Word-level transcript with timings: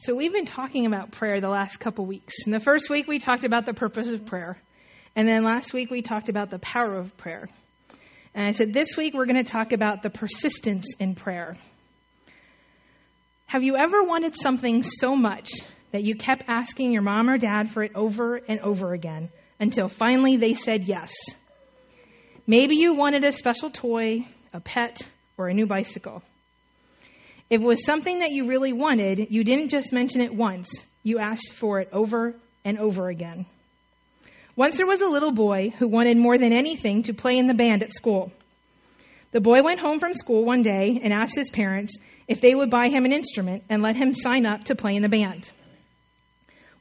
So, 0.00 0.14
we've 0.14 0.32
been 0.32 0.46
talking 0.46 0.86
about 0.86 1.10
prayer 1.10 1.40
the 1.40 1.48
last 1.48 1.78
couple 1.78 2.06
weeks. 2.06 2.46
In 2.46 2.52
the 2.52 2.60
first 2.60 2.88
week, 2.88 3.08
we 3.08 3.18
talked 3.18 3.42
about 3.42 3.66
the 3.66 3.74
purpose 3.74 4.08
of 4.10 4.26
prayer. 4.26 4.56
And 5.16 5.26
then 5.26 5.42
last 5.42 5.72
week, 5.72 5.90
we 5.90 6.02
talked 6.02 6.28
about 6.28 6.50
the 6.50 6.60
power 6.60 6.94
of 6.94 7.16
prayer. 7.16 7.48
And 8.32 8.46
I 8.46 8.52
said, 8.52 8.72
this 8.72 8.96
week, 8.96 9.12
we're 9.12 9.26
going 9.26 9.44
to 9.44 9.50
talk 9.50 9.72
about 9.72 10.04
the 10.04 10.10
persistence 10.10 10.94
in 11.00 11.16
prayer. 11.16 11.56
Have 13.46 13.64
you 13.64 13.76
ever 13.76 14.04
wanted 14.04 14.36
something 14.36 14.84
so 14.84 15.16
much 15.16 15.50
that 15.90 16.04
you 16.04 16.14
kept 16.14 16.44
asking 16.46 16.92
your 16.92 17.02
mom 17.02 17.28
or 17.28 17.36
dad 17.36 17.70
for 17.70 17.82
it 17.82 17.90
over 17.96 18.36
and 18.36 18.60
over 18.60 18.92
again 18.92 19.30
until 19.58 19.88
finally 19.88 20.36
they 20.36 20.54
said 20.54 20.84
yes? 20.84 21.12
Maybe 22.46 22.76
you 22.76 22.94
wanted 22.94 23.24
a 23.24 23.32
special 23.32 23.70
toy, 23.70 24.28
a 24.52 24.60
pet, 24.60 25.00
or 25.36 25.48
a 25.48 25.54
new 25.54 25.66
bicycle. 25.66 26.22
If 27.50 27.62
it 27.62 27.66
was 27.66 27.84
something 27.84 28.18
that 28.18 28.30
you 28.30 28.46
really 28.46 28.72
wanted, 28.72 29.28
you 29.30 29.42
didn't 29.42 29.70
just 29.70 29.92
mention 29.92 30.20
it 30.20 30.34
once, 30.34 30.84
you 31.02 31.18
asked 31.18 31.52
for 31.54 31.80
it 31.80 31.88
over 31.92 32.34
and 32.64 32.78
over 32.78 33.08
again. 33.08 33.46
Once 34.54 34.76
there 34.76 34.86
was 34.86 35.00
a 35.00 35.08
little 35.08 35.32
boy 35.32 35.72
who 35.78 35.88
wanted 35.88 36.16
more 36.16 36.36
than 36.36 36.52
anything 36.52 37.04
to 37.04 37.14
play 37.14 37.38
in 37.38 37.46
the 37.46 37.54
band 37.54 37.82
at 37.82 37.92
school. 37.92 38.32
The 39.30 39.40
boy 39.40 39.62
went 39.62 39.80
home 39.80 40.00
from 40.00 40.14
school 40.14 40.44
one 40.44 40.62
day 40.62 41.00
and 41.02 41.12
asked 41.12 41.36
his 41.36 41.50
parents 41.50 41.96
if 42.26 42.40
they 42.40 42.54
would 42.54 42.70
buy 42.70 42.88
him 42.88 43.04
an 43.04 43.12
instrument 43.12 43.62
and 43.68 43.82
let 43.82 43.96
him 43.96 44.12
sign 44.12 44.46
up 44.46 44.64
to 44.64 44.74
play 44.74 44.94
in 44.94 45.02
the 45.02 45.08
band. 45.08 45.50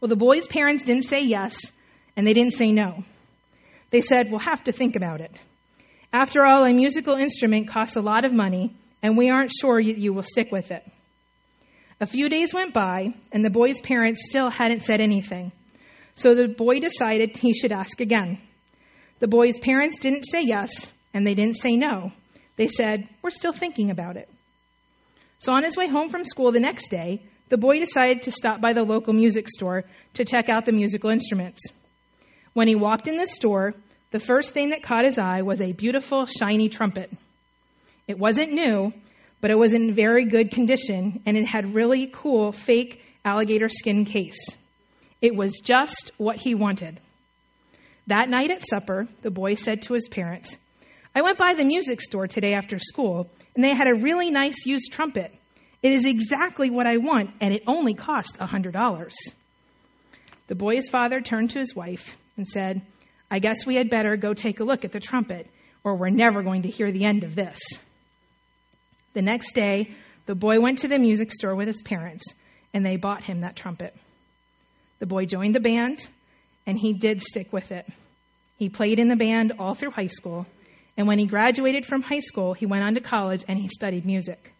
Well, 0.01 0.09
the 0.09 0.15
boy's 0.15 0.47
parents 0.47 0.83
didn't 0.83 1.05
say 1.05 1.23
yes, 1.23 1.71
and 2.15 2.25
they 2.25 2.33
didn't 2.33 2.53
say 2.53 2.71
no. 2.71 3.03
They 3.89 4.01
said, 4.01 4.29
We'll 4.29 4.39
have 4.39 4.63
to 4.65 4.71
think 4.71 4.95
about 4.95 5.21
it. 5.21 5.39
After 6.13 6.45
all, 6.45 6.65
a 6.65 6.73
musical 6.73 7.15
instrument 7.15 7.67
costs 7.67 7.95
a 7.95 8.01
lot 8.01 8.25
of 8.25 8.33
money, 8.33 8.75
and 9.01 9.17
we 9.17 9.29
aren't 9.29 9.51
sure 9.51 9.79
you, 9.79 9.93
you 9.93 10.13
will 10.13 10.23
stick 10.23 10.51
with 10.51 10.71
it. 10.71 10.83
A 11.99 12.05
few 12.05 12.29
days 12.29 12.53
went 12.53 12.73
by, 12.73 13.13
and 13.31 13.43
the 13.43 13.49
boy's 13.49 13.81
parents 13.81 14.21
still 14.29 14.49
hadn't 14.49 14.83
said 14.83 15.01
anything. 15.01 15.51
So 16.13 16.35
the 16.35 16.47
boy 16.47 16.79
decided 16.79 17.37
he 17.37 17.53
should 17.53 17.71
ask 17.71 18.01
again. 18.01 18.39
The 19.19 19.27
boy's 19.27 19.59
parents 19.59 19.99
didn't 19.99 20.23
say 20.23 20.43
yes, 20.43 20.91
and 21.13 21.25
they 21.25 21.33
didn't 21.33 21.57
say 21.57 21.75
no. 21.75 22.11
They 22.55 22.67
said, 22.67 23.07
We're 23.21 23.31
still 23.31 23.53
thinking 23.53 23.89
about 23.89 24.17
it. 24.17 24.29
So 25.39 25.51
on 25.53 25.63
his 25.63 25.77
way 25.77 25.87
home 25.87 26.09
from 26.09 26.25
school 26.25 26.51
the 26.51 26.59
next 26.59 26.89
day, 26.89 27.23
the 27.49 27.57
boy 27.57 27.79
decided 27.79 28.23
to 28.23 28.31
stop 28.31 28.61
by 28.61 28.73
the 28.73 28.83
local 28.83 29.13
music 29.13 29.47
store 29.47 29.85
to 30.15 30.25
check 30.25 30.49
out 30.49 30.65
the 30.65 30.71
musical 30.71 31.09
instruments. 31.09 31.61
When 32.53 32.67
he 32.67 32.75
walked 32.75 33.07
in 33.07 33.17
the 33.17 33.27
store, 33.27 33.73
the 34.11 34.19
first 34.19 34.53
thing 34.53 34.69
that 34.69 34.83
caught 34.83 35.05
his 35.05 35.17
eye 35.17 35.43
was 35.43 35.61
a 35.61 35.71
beautiful, 35.71 36.25
shiny 36.25 36.69
trumpet. 36.69 37.11
It 38.07 38.17
wasn't 38.17 38.53
new, 38.53 38.93
but 39.41 39.51
it 39.51 39.57
was 39.57 39.73
in 39.73 39.93
very 39.93 40.25
good 40.25 40.51
condition, 40.51 41.21
and 41.25 41.37
it 41.37 41.45
had 41.45 41.75
really 41.75 42.07
cool 42.07 42.51
fake 42.51 43.01
alligator 43.23 43.69
skin 43.69 44.05
case. 44.05 44.55
It 45.21 45.35
was 45.35 45.59
just 45.61 46.11
what 46.17 46.37
he 46.37 46.55
wanted. 46.55 46.99
That 48.07 48.29
night 48.29 48.51
at 48.51 48.65
supper, 48.65 49.07
the 49.21 49.31
boy 49.31 49.55
said 49.55 49.81
to 49.83 49.93
his 49.93 50.07
parents, 50.07 50.57
I 51.13 51.21
went 51.21 51.37
by 51.37 51.55
the 51.55 51.65
music 51.65 52.01
store 52.01 52.27
today 52.27 52.53
after 52.53 52.79
school, 52.79 53.29
and 53.55 53.63
they 53.63 53.73
had 53.73 53.87
a 53.87 53.99
really 53.99 54.31
nice 54.31 54.65
used 54.65 54.91
trumpet. 54.91 55.33
It 55.83 55.91
is 55.91 56.05
exactly 56.05 56.69
what 56.69 56.87
I 56.87 56.97
want, 56.97 57.31
and 57.41 57.53
it 57.53 57.63
only 57.67 57.93
cost 57.93 58.37
a 58.39 58.47
$100. 58.47 59.11
The 60.47 60.55
boy's 60.55 60.89
father 60.89 61.19
turned 61.19 61.49
to 61.51 61.59
his 61.59 61.75
wife 61.75 62.15
and 62.37 62.47
said, 62.47 62.81
I 63.29 63.39
guess 63.39 63.65
we 63.65 63.75
had 63.75 63.89
better 63.89 64.15
go 64.15 64.33
take 64.33 64.61
a 64.61 64.63
look 64.63 64.85
at 64.85 64.93
the 64.93 64.99
trumpet, 64.99 65.49
or 65.83 65.97
we're 65.97 66.09
never 66.09 66.43
going 66.43 66.61
to 66.61 66.69
hear 66.69 66.91
the 66.91 67.05
end 67.05 67.23
of 67.23 67.35
this. 67.35 67.59
The 69.17 69.23
next 69.23 69.53
day, 69.53 69.95
the 70.27 70.35
boy 70.35 70.59
went 70.59 70.77
to 70.79 70.87
the 70.87 70.99
music 70.99 71.31
store 71.31 71.55
with 71.55 71.65
his 71.65 71.81
parents, 71.81 72.23
and 72.71 72.85
they 72.85 72.97
bought 72.97 73.23
him 73.23 73.41
that 73.41 73.55
trumpet. 73.55 73.95
The 74.99 75.07
boy 75.07 75.25
joined 75.25 75.55
the 75.55 75.59
band, 75.59 76.07
and 76.67 76.77
he 76.77 76.93
did 76.93 77.23
stick 77.23 77.51
with 77.51 77.71
it. 77.71 77.87
He 78.59 78.69
played 78.69 78.99
in 78.99 79.07
the 79.07 79.15
band 79.15 79.53
all 79.57 79.73
through 79.73 79.89
high 79.89 80.05
school, 80.05 80.45
and 80.97 81.07
when 81.07 81.17
he 81.17 81.25
graduated 81.25 81.83
from 81.83 82.03
high 82.03 82.19
school, 82.19 82.53
he 82.53 82.67
went 82.67 82.83
on 82.83 82.93
to 82.93 83.01
college 83.01 83.43
and 83.47 83.57
he 83.57 83.69
studied 83.69 84.05
music. 84.05 84.53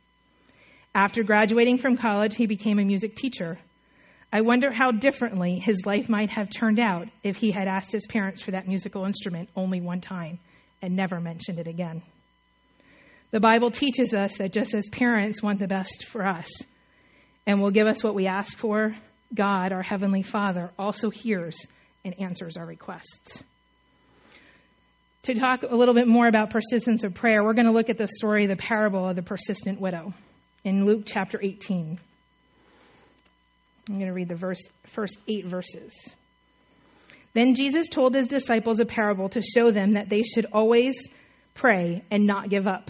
After 0.95 1.21
graduating 1.21 1.77
from 1.77 1.95
college, 1.95 2.35
he 2.35 2.47
became 2.47 2.79
a 2.79 2.83
music 2.83 3.15
teacher. 3.15 3.59
I 4.33 4.41
wonder 4.41 4.71
how 4.71 4.89
differently 4.89 5.59
his 5.59 5.85
life 5.85 6.09
might 6.09 6.31
have 6.31 6.49
turned 6.49 6.79
out 6.79 7.09
if 7.21 7.37
he 7.37 7.51
had 7.51 7.67
asked 7.67 7.91
his 7.91 8.07
parents 8.07 8.41
for 8.41 8.49
that 8.49 8.67
musical 8.67 9.05
instrument 9.05 9.49
only 9.55 9.81
one 9.81 10.01
time 10.01 10.39
and 10.81 10.95
never 10.95 11.19
mentioned 11.19 11.59
it 11.59 11.67
again. 11.67 12.01
The 13.31 13.39
Bible 13.41 13.71
teaches 13.71 14.13
us 14.13 14.37
that 14.37 14.53
just 14.53 14.73
as 14.73 14.87
parents 14.89 15.43
want 15.43 15.59
the 15.59 15.67
best 15.67 16.05
for 16.05 16.25
us 16.25 16.49
and 17.45 17.61
will 17.61 17.71
give 17.71 17.87
us 17.87 18.03
what 18.03 18.15
we 18.15 18.27
ask 18.27 18.57
for, 18.57 18.95
God, 19.33 19.73
our 19.73 19.81
Heavenly 19.81 20.23
Father, 20.23 20.71
also 20.79 21.09
hears 21.09 21.57
and 22.05 22.17
answers 22.19 22.55
our 22.55 22.65
requests. 22.65 23.43
To 25.23 25.33
talk 25.33 25.63
a 25.63 25.75
little 25.75 25.93
bit 25.93 26.07
more 26.07 26.27
about 26.27 26.51
persistence 26.51 27.03
of 27.03 27.13
prayer, 27.13 27.43
we're 27.43 27.53
going 27.53 27.65
to 27.65 27.73
look 27.73 27.89
at 27.89 27.97
the 27.97 28.07
story, 28.07 28.45
the 28.45 28.55
parable 28.55 29.09
of 29.09 29.17
the 29.17 29.23
persistent 29.23 29.81
widow 29.81 30.13
in 30.63 30.85
Luke 30.85 31.03
chapter 31.05 31.37
18. 31.41 31.99
I'm 33.89 33.95
going 33.95 34.07
to 34.07 34.13
read 34.13 34.29
the 34.29 34.35
verse, 34.35 34.61
first 34.85 35.17
eight 35.27 35.45
verses. 35.45 36.13
Then 37.33 37.55
Jesus 37.55 37.89
told 37.89 38.15
his 38.15 38.27
disciples 38.27 38.79
a 38.79 38.85
parable 38.85 39.27
to 39.29 39.41
show 39.41 39.71
them 39.71 39.93
that 39.93 40.07
they 40.07 40.23
should 40.23 40.45
always 40.53 41.09
pray 41.55 42.03
and 42.09 42.25
not 42.25 42.49
give 42.49 42.65
up. 42.65 42.89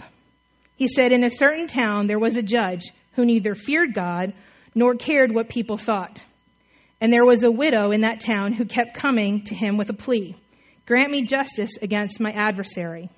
He 0.78 0.86
said, 0.86 1.10
In 1.10 1.24
a 1.24 1.30
certain 1.30 1.66
town 1.66 2.06
there 2.06 2.20
was 2.20 2.36
a 2.36 2.42
judge 2.42 2.92
who 3.14 3.24
neither 3.24 3.56
feared 3.56 3.94
God 3.94 4.32
nor 4.76 4.94
cared 4.94 5.34
what 5.34 5.48
people 5.48 5.76
thought. 5.76 6.24
And 7.00 7.12
there 7.12 7.24
was 7.24 7.42
a 7.42 7.50
widow 7.50 7.90
in 7.90 8.02
that 8.02 8.20
town 8.20 8.52
who 8.52 8.64
kept 8.64 8.96
coming 8.96 9.42
to 9.46 9.56
him 9.56 9.76
with 9.76 9.90
a 9.90 9.94
plea 9.94 10.36
Grant 10.86 11.10
me 11.10 11.24
justice 11.24 11.76
against 11.82 12.20
my 12.20 12.30
adversary. 12.30 13.10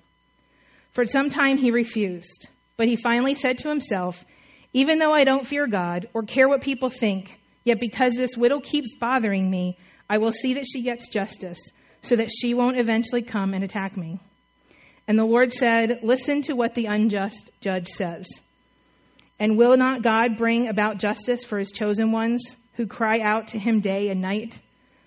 For 0.93 1.05
some 1.05 1.29
time 1.29 1.57
he 1.57 1.71
refused, 1.71 2.49
but 2.77 2.89
he 2.89 2.97
finally 2.97 3.37
said 3.37 3.59
to 3.59 3.69
himself, 3.69 4.25
Even 4.73 4.99
though 4.99 5.13
I 5.13 5.23
don't 5.23 5.47
fear 5.47 5.69
God 5.69 6.09
or 6.15 6.25
care 6.25 6.49
what 6.49 6.63
people 6.63 6.91
think, 6.91 7.39
yet 7.63 7.79
because 7.79 8.17
this 8.17 8.37
widow 8.37 8.59
keeps 8.59 8.97
bothering 8.97 9.49
me, 9.49 9.79
I 10.09 10.19
will 10.19 10.33
see 10.33 10.55
that 10.55 10.67
she 10.67 10.83
gets 10.83 11.09
justice, 11.09 11.61
so 12.03 12.17
that 12.17 12.33
she 12.33 12.55
won't 12.55 12.81
eventually 12.81 13.23
come 13.23 13.55
and 13.55 13.63
attack 13.63 13.97
me. 13.97 14.19
And 15.11 15.19
the 15.19 15.25
Lord 15.25 15.51
said, 15.51 16.05
Listen 16.05 16.43
to 16.43 16.53
what 16.53 16.77
the 16.77 16.87
unjust 16.87 17.51
judge 17.61 17.89
says. 17.89 18.29
And 19.41 19.59
will 19.59 19.77
not 19.77 20.05
God 20.05 20.37
bring 20.37 20.69
about 20.69 20.99
justice 20.99 21.43
for 21.43 21.59
his 21.59 21.73
chosen 21.73 22.13
ones 22.13 22.55
who 22.75 22.87
cry 22.87 23.19
out 23.19 23.49
to 23.49 23.59
him 23.59 23.81
day 23.81 24.11
and 24.11 24.21
night? 24.21 24.57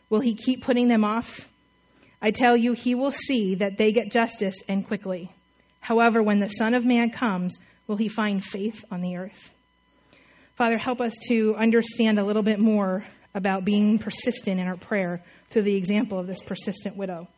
Will 0.10 0.20
he 0.20 0.36
keep 0.36 0.62
putting 0.62 0.90
them 0.90 1.06
off? 1.06 1.48
I 2.22 2.32
tell 2.32 2.58
you, 2.58 2.74
he 2.74 2.96
will 2.96 3.12
see 3.12 3.56
that 3.56 3.78
they 3.78 3.94
get 3.94 4.12
justice 4.12 4.62
and 4.68 4.86
quickly. 4.86 5.32
However, 5.80 6.22
when 6.22 6.40
the 6.40 6.50
Son 6.50 6.74
of 6.74 6.84
Man 6.84 7.10
comes, 7.10 7.58
will 7.88 7.96
he 7.96 8.10
find 8.10 8.44
faith 8.44 8.84
on 8.92 9.00
the 9.00 9.16
earth? 9.16 9.52
Father, 10.56 10.78
help 10.78 11.00
us 11.00 11.14
to 11.30 11.56
understand 11.56 12.20
a 12.20 12.26
little 12.26 12.44
bit 12.44 12.60
more 12.60 13.06
about 13.34 13.64
being 13.64 14.00
persistent 14.00 14.60
in 14.60 14.68
our 14.68 14.76
prayer 14.76 15.24
through 15.52 15.62
the 15.62 15.78
example 15.78 16.20
of 16.20 16.28
this 16.28 16.42
persistent 16.42 16.98
widow 16.98 17.30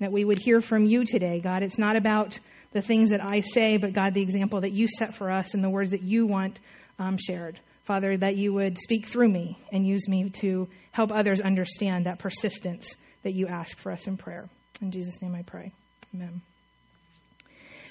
that 0.00 0.12
we 0.12 0.24
would 0.24 0.38
hear 0.38 0.60
from 0.60 0.86
you 0.86 1.04
today, 1.04 1.40
God. 1.40 1.62
It's 1.62 1.78
not 1.78 1.96
about 1.96 2.38
the 2.72 2.82
things 2.82 3.10
that 3.10 3.24
I 3.24 3.40
say, 3.40 3.76
but 3.76 3.92
God, 3.92 4.14
the 4.14 4.22
example 4.22 4.60
that 4.62 4.72
you 4.72 4.88
set 4.88 5.14
for 5.14 5.30
us 5.30 5.54
and 5.54 5.62
the 5.62 5.70
words 5.70 5.92
that 5.92 6.02
you 6.02 6.26
want 6.26 6.58
um, 6.98 7.16
shared. 7.18 7.58
Father, 7.84 8.16
that 8.16 8.36
you 8.36 8.52
would 8.52 8.78
speak 8.78 9.06
through 9.06 9.28
me 9.28 9.58
and 9.72 9.86
use 9.86 10.08
me 10.08 10.30
to 10.40 10.68
help 10.90 11.12
others 11.12 11.40
understand 11.40 12.06
that 12.06 12.18
persistence 12.18 12.96
that 13.22 13.34
you 13.34 13.46
ask 13.46 13.78
for 13.78 13.92
us 13.92 14.06
in 14.06 14.16
prayer. 14.16 14.48
In 14.80 14.90
Jesus' 14.90 15.20
name 15.20 15.34
I 15.34 15.42
pray. 15.42 15.72
Amen. 16.14 16.40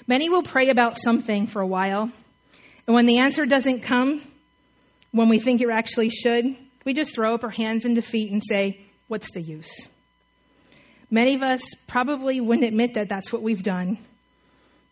Many 0.06 0.28
will 0.28 0.42
pray 0.42 0.68
about 0.68 0.96
something 0.98 1.46
for 1.46 1.62
a 1.62 1.66
while, 1.66 2.10
and 2.86 2.94
when 2.94 3.06
the 3.06 3.20
answer 3.20 3.46
doesn't 3.46 3.82
come 3.82 4.20
when 5.12 5.28
we 5.28 5.38
think 5.38 5.60
it 5.60 5.68
actually 5.72 6.08
should, 6.10 6.44
we 6.84 6.92
just 6.92 7.14
throw 7.14 7.34
up 7.34 7.44
our 7.44 7.50
hands 7.50 7.84
in 7.84 7.94
defeat 7.94 8.32
and 8.32 8.42
say, 8.44 8.80
What's 9.06 9.30
the 9.30 9.40
use? 9.40 9.88
Many 11.10 11.34
of 11.34 11.42
us 11.42 11.62
probably 11.86 12.40
wouldn't 12.40 12.66
admit 12.66 12.94
that 12.94 13.08
that's 13.08 13.32
what 13.32 13.42
we've 13.42 13.62
done, 13.62 13.98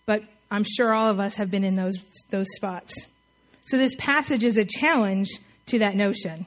but 0.06 0.20
I'm 0.50 0.64
sure 0.64 0.92
all 0.92 1.10
of 1.10 1.18
us 1.18 1.36
have 1.36 1.50
been 1.50 1.64
in 1.64 1.76
those, 1.76 1.96
those 2.30 2.46
spots. 2.54 3.06
So 3.64 3.76
this 3.76 3.96
passage 3.96 4.44
is 4.44 4.56
a 4.56 4.64
challenge 4.64 5.30
to 5.66 5.78
that 5.80 5.94
notion. 5.94 6.46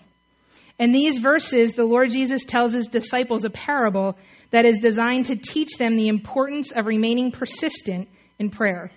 In 0.77 0.91
these 0.91 1.17
verses, 1.17 1.73
the 1.73 1.85
Lord 1.85 2.11
Jesus 2.11 2.43
tells 2.43 2.73
his 2.73 2.87
disciples 2.87 3.45
a 3.45 3.49
parable 3.49 4.17
that 4.51 4.65
is 4.65 4.77
designed 4.77 5.25
to 5.25 5.35
teach 5.35 5.77
them 5.77 5.95
the 5.95 6.09
importance 6.09 6.71
of 6.71 6.85
remaining 6.85 7.31
persistent 7.31 8.09
in 8.37 8.49
prayer. 8.49 8.91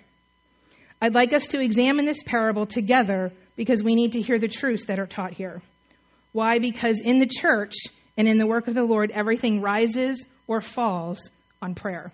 I'd 1.01 1.15
like 1.15 1.31
us 1.31 1.47
to 1.47 1.61
examine 1.61 2.05
this 2.05 2.21
parable 2.23 2.65
together 2.65 3.31
because 3.55 3.81
we 3.81 3.95
need 3.95 4.13
to 4.13 4.21
hear 4.21 4.37
the 4.37 4.49
truths 4.49 4.85
that 4.85 4.99
are 4.99 5.07
taught 5.07 5.33
here. 5.33 5.61
Why? 6.33 6.59
Because 6.59 7.01
in 7.01 7.19
the 7.19 7.27
church 7.27 7.75
and 8.17 8.27
in 8.27 8.37
the 8.37 8.47
work 8.47 8.67
of 8.67 8.73
the 8.73 8.83
Lord, 8.83 9.11
everything 9.11 9.61
rises 9.61 10.25
or 10.49 10.61
falls 10.61 11.29
on 11.61 11.75
prayer. 11.75 12.11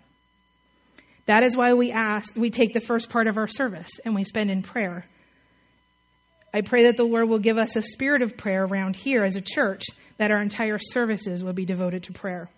That 1.25 1.43
is 1.43 1.57
why 1.57 1.73
we 1.73 1.91
ask, 1.91 2.35
we 2.35 2.51
take 2.51 2.73
the 2.73 2.81
first 2.81 3.09
part 3.09 3.27
of 3.27 3.37
our 3.37 3.47
service 3.47 3.89
and 4.03 4.13
we 4.13 4.25
spend 4.25 4.51
in 4.51 4.61
prayer. 4.61 5.05
I 6.53 6.61
pray 6.61 6.85
that 6.85 6.97
the 6.97 7.03
Lord 7.03 7.27
will 7.29 7.39
give 7.39 7.57
us 7.57 7.75
a 7.75 7.81
spirit 7.81 8.21
of 8.21 8.37
prayer 8.37 8.63
around 8.65 8.95
here 8.95 9.23
as 9.23 9.37
a 9.37 9.41
church, 9.41 9.83
that 10.17 10.31
our 10.31 10.41
entire 10.41 10.77
services 10.79 11.43
will 11.43 11.53
be 11.53 11.65
devoted 11.65 12.03
to 12.03 12.13
prayer. 12.13 12.49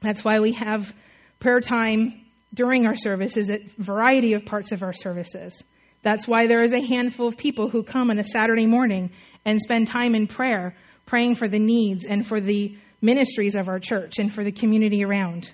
That's 0.00 0.24
why 0.24 0.40
we 0.40 0.52
have 0.52 0.94
prayer 1.40 1.60
time 1.60 2.24
during 2.54 2.86
our 2.86 2.96
services 2.96 3.50
at 3.50 3.70
variety 3.76 4.34
of 4.34 4.46
parts 4.46 4.72
of 4.72 4.82
our 4.82 4.92
services. 4.92 5.62
That's 6.02 6.26
why 6.28 6.46
there 6.46 6.62
is 6.62 6.72
a 6.72 6.80
handful 6.80 7.26
of 7.26 7.36
people 7.36 7.68
who 7.68 7.82
come 7.82 8.10
on 8.10 8.18
a 8.18 8.24
Saturday 8.24 8.66
morning 8.66 9.10
and 9.44 9.60
spend 9.60 9.88
time 9.88 10.14
in 10.14 10.26
prayer, 10.28 10.76
praying 11.06 11.34
for 11.34 11.48
the 11.48 11.58
needs 11.58 12.06
and 12.06 12.26
for 12.26 12.40
the 12.40 12.76
ministries 13.02 13.56
of 13.56 13.68
our 13.68 13.78
church 13.78 14.18
and 14.18 14.32
for 14.32 14.44
the 14.44 14.52
community 14.52 15.04
around. 15.04 15.52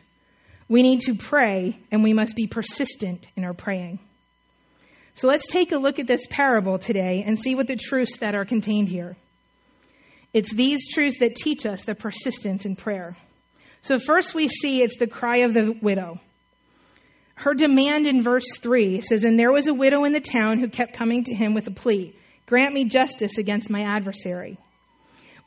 We 0.69 0.83
need 0.83 1.01
to 1.03 1.15
pray 1.15 1.81
and 1.91 2.05
we 2.05 2.13
must 2.13 2.37
be 2.37 2.47
persistent 2.47 3.27
in 3.37 3.45
our 3.45 3.55
praying. 3.55 3.99
So 5.15 5.27
let's 5.27 5.49
take 5.49 5.73
a 5.73 5.79
look 5.79 5.99
at 5.99 6.07
this 6.07 6.27
parable 6.31 6.79
today 6.79 7.25
and 7.27 7.37
see 7.39 7.55
what 7.55 7.67
the 7.67 7.77
truths 7.77 8.19
that 8.19 8.37
are 8.37 8.45
contained 8.45 8.89
here. 8.89 9.17
It's 10.33 10.53
these 10.53 10.87
truths 10.93 11.19
that 11.19 11.35
teach 11.35 11.67
us 11.67 11.85
the 11.85 11.95
persistence 11.95 12.67
in 12.67 12.77
prayer. 12.77 13.17
So 13.81 13.99
first 13.99 14.35
we 14.35 14.47
see 14.47 14.83
it's 14.83 14.99
the 14.99 15.07
cry 15.07 15.39
of 15.39 15.55
the 15.55 15.77
widow. 15.81 16.21
Her 17.35 17.55
demand 17.55 18.07
in 18.07 18.23
verse 18.23 18.59
3 18.61 19.01
says, 19.01 19.25
And 19.25 19.39
there 19.39 19.53
was 19.53 19.69
a 19.69 19.75
widow 19.75 20.05
in 20.05 20.13
the 20.13 20.21
town 20.21 20.59
who 20.59 20.69
kept 20.69 20.97
coming 20.97 21.25
to 21.25 21.35
him 21.35 21.55
with 21.55 21.67
a 21.67 21.73
plea 21.73 22.15
Grant 22.49 22.73
me 22.73 22.87
justice 22.87 23.37
against 23.37 23.69
my 23.69 23.83
adversary. 23.83 24.59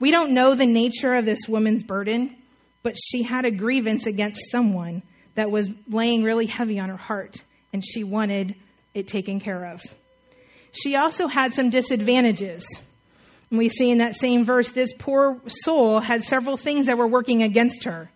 We 0.01 0.09
don't 0.09 0.33
know 0.33 0.55
the 0.55 0.65
nature 0.65 1.13
of 1.13 1.25
this 1.25 1.47
woman's 1.47 1.83
burden, 1.83 2.35
but 2.81 2.95
she 2.97 3.21
had 3.21 3.45
a 3.45 3.51
grievance 3.51 4.07
against 4.07 4.49
someone 4.49 5.03
that 5.35 5.51
was 5.51 5.69
laying 5.87 6.23
really 6.23 6.47
heavy 6.47 6.79
on 6.79 6.89
her 6.89 6.97
heart, 6.97 7.37
and 7.71 7.85
she 7.85 8.03
wanted 8.03 8.55
it 8.95 9.07
taken 9.07 9.39
care 9.39 9.63
of. 9.63 9.83
She 10.71 10.95
also 10.95 11.27
had 11.27 11.53
some 11.53 11.69
disadvantages. 11.69 12.65
And 13.51 13.59
we 13.59 13.69
see 13.69 13.91
in 13.91 13.99
that 13.99 14.15
same 14.15 14.43
verse, 14.43 14.71
this 14.71 14.91
poor 14.97 15.39
soul 15.45 16.01
had 16.01 16.23
several 16.23 16.57
things 16.57 16.87
that 16.87 16.97
were 16.97 17.07
working 17.07 17.43
against 17.43 17.83
her 17.83 18.09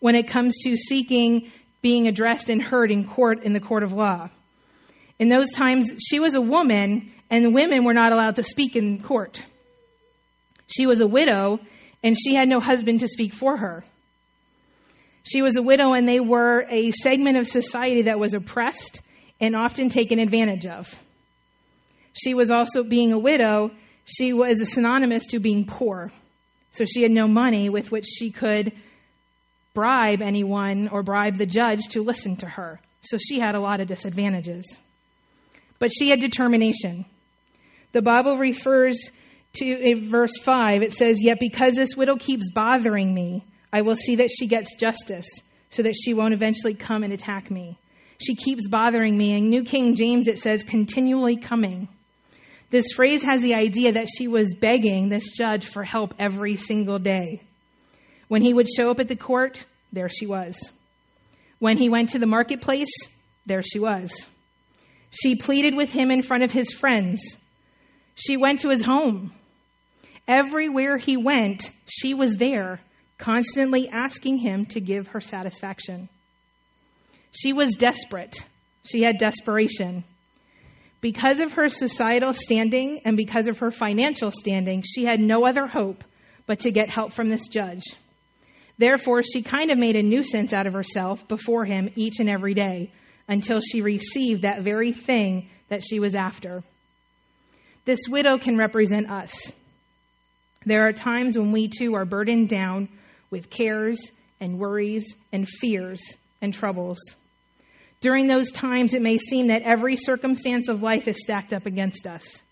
when 0.00 0.14
it 0.14 0.28
comes 0.28 0.56
to 0.64 0.74
seeking 0.74 1.50
being 1.82 2.08
addressed 2.08 2.48
and 2.48 2.62
heard 2.62 2.90
in 2.90 3.06
court 3.06 3.42
in 3.42 3.52
the 3.52 3.60
court 3.60 3.82
of 3.82 3.92
law. 3.92 4.30
In 5.18 5.28
those 5.28 5.50
times, 5.50 5.92
she 6.08 6.18
was 6.18 6.34
a 6.34 6.40
woman, 6.40 7.12
and 7.28 7.54
women 7.54 7.84
were 7.84 7.92
not 7.92 8.12
allowed 8.12 8.36
to 8.36 8.42
speak 8.42 8.74
in 8.74 9.02
court. 9.02 9.42
She 10.66 10.86
was 10.86 11.00
a 11.00 11.06
widow, 11.06 11.60
and 12.02 12.16
she 12.18 12.34
had 12.34 12.48
no 12.48 12.60
husband 12.60 13.00
to 13.00 13.08
speak 13.08 13.32
for 13.32 13.56
her. 13.56 13.84
She 15.22 15.42
was 15.42 15.56
a 15.56 15.62
widow, 15.62 15.92
and 15.92 16.08
they 16.08 16.20
were 16.20 16.64
a 16.68 16.90
segment 16.92 17.36
of 17.38 17.46
society 17.46 18.02
that 18.02 18.18
was 18.18 18.34
oppressed 18.34 19.00
and 19.40 19.56
often 19.56 19.88
taken 19.88 20.18
advantage 20.18 20.66
of. 20.66 20.92
She 22.12 22.34
was 22.34 22.50
also, 22.50 22.82
being 22.82 23.12
a 23.12 23.18
widow, 23.18 23.70
she 24.04 24.32
was 24.32 24.72
synonymous 24.72 25.26
to 25.28 25.40
being 25.40 25.66
poor. 25.66 26.12
So 26.70 26.84
she 26.84 27.02
had 27.02 27.10
no 27.10 27.26
money 27.26 27.68
with 27.68 27.90
which 27.90 28.06
she 28.06 28.30
could 28.30 28.72
bribe 29.74 30.22
anyone 30.22 30.88
or 30.88 31.02
bribe 31.02 31.36
the 31.36 31.46
judge 31.46 31.88
to 31.90 32.02
listen 32.02 32.36
to 32.36 32.46
her. 32.46 32.80
So 33.02 33.18
she 33.18 33.38
had 33.38 33.54
a 33.54 33.60
lot 33.60 33.80
of 33.80 33.88
disadvantages. 33.88 34.78
But 35.78 35.90
she 35.92 36.08
had 36.08 36.20
determination. 36.20 37.04
The 37.92 38.02
Bible 38.02 38.36
refers 38.36 39.10
to 39.56 40.08
verse 40.08 40.38
5, 40.42 40.82
it 40.82 40.92
says, 40.92 41.22
Yet 41.22 41.38
because 41.40 41.74
this 41.74 41.96
widow 41.96 42.16
keeps 42.16 42.50
bothering 42.50 43.12
me, 43.12 43.44
I 43.72 43.82
will 43.82 43.96
see 43.96 44.16
that 44.16 44.30
she 44.30 44.46
gets 44.46 44.74
justice 44.76 45.28
so 45.70 45.82
that 45.82 45.94
she 45.94 46.14
won't 46.14 46.34
eventually 46.34 46.74
come 46.74 47.02
and 47.02 47.12
attack 47.12 47.50
me. 47.50 47.78
She 48.24 48.34
keeps 48.34 48.68
bothering 48.68 49.16
me. 49.16 49.36
In 49.36 49.50
New 49.50 49.64
King 49.64 49.94
James, 49.94 50.28
it 50.28 50.38
says, 50.38 50.64
continually 50.64 51.36
coming. 51.36 51.88
This 52.70 52.92
phrase 52.94 53.22
has 53.22 53.42
the 53.42 53.54
idea 53.54 53.92
that 53.92 54.08
she 54.08 54.28
was 54.28 54.54
begging 54.54 55.08
this 55.08 55.32
judge 55.36 55.66
for 55.66 55.84
help 55.84 56.14
every 56.18 56.56
single 56.56 56.98
day. 56.98 57.42
When 58.28 58.42
he 58.42 58.52
would 58.52 58.68
show 58.68 58.88
up 58.90 59.00
at 59.00 59.08
the 59.08 59.16
court, 59.16 59.64
there 59.92 60.08
she 60.08 60.26
was. 60.26 60.56
When 61.58 61.76
he 61.76 61.88
went 61.88 62.10
to 62.10 62.18
the 62.18 62.26
marketplace, 62.26 62.92
there 63.46 63.62
she 63.62 63.78
was. 63.78 64.26
She 65.10 65.36
pleaded 65.36 65.76
with 65.76 65.92
him 65.92 66.10
in 66.10 66.22
front 66.22 66.42
of 66.42 66.50
his 66.50 66.72
friends. 66.72 67.36
She 68.14 68.36
went 68.36 68.60
to 68.60 68.68
his 68.68 68.84
home. 68.84 69.32
Everywhere 70.28 70.98
he 70.98 71.16
went, 71.16 71.70
she 71.86 72.14
was 72.14 72.36
there, 72.36 72.80
constantly 73.18 73.88
asking 73.88 74.38
him 74.38 74.66
to 74.66 74.80
give 74.80 75.08
her 75.08 75.20
satisfaction. 75.20 76.08
She 77.30 77.52
was 77.52 77.76
desperate. 77.76 78.36
She 78.84 79.02
had 79.02 79.18
desperation. 79.18 80.04
Because 81.00 81.38
of 81.38 81.52
her 81.52 81.68
societal 81.68 82.32
standing 82.32 83.02
and 83.04 83.16
because 83.16 83.46
of 83.46 83.58
her 83.60 83.70
financial 83.70 84.30
standing, 84.30 84.82
she 84.82 85.04
had 85.04 85.20
no 85.20 85.44
other 85.44 85.66
hope 85.66 86.02
but 86.46 86.60
to 86.60 86.72
get 86.72 86.90
help 86.90 87.12
from 87.12 87.28
this 87.28 87.48
judge. 87.48 87.82
Therefore, 88.78 89.22
she 89.22 89.42
kind 89.42 89.70
of 89.70 89.78
made 89.78 89.96
a 89.96 90.02
nuisance 90.02 90.52
out 90.52 90.66
of 90.66 90.72
herself 90.72 91.26
before 91.28 91.64
him 91.64 91.90
each 91.94 92.18
and 92.18 92.28
every 92.28 92.54
day 92.54 92.92
until 93.28 93.60
she 93.60 93.82
received 93.82 94.42
that 94.42 94.62
very 94.62 94.92
thing 94.92 95.48
that 95.68 95.82
she 95.82 95.98
was 95.98 96.14
after. 96.14 96.62
This 97.84 98.00
widow 98.08 98.38
can 98.38 98.56
represent 98.56 99.10
us. 99.10 99.52
There 100.66 100.88
are 100.88 100.92
times 100.92 101.38
when 101.38 101.52
we 101.52 101.68
too 101.68 101.94
are 101.94 102.04
burdened 102.04 102.48
down 102.48 102.88
with 103.30 103.48
cares 103.48 104.10
and 104.40 104.58
worries 104.58 105.16
and 105.32 105.48
fears 105.48 106.02
and 106.42 106.52
troubles. 106.52 106.98
During 108.00 108.26
those 108.26 108.50
times, 108.50 108.92
it 108.92 109.00
may 109.00 109.18
seem 109.18 109.46
that 109.46 109.62
every 109.62 109.96
circumstance 109.96 110.68
of 110.68 110.82
life 110.82 111.06
is 111.06 111.22
stacked 111.22 111.54
up 111.54 111.66
against 111.66 112.06
us. 112.06 112.42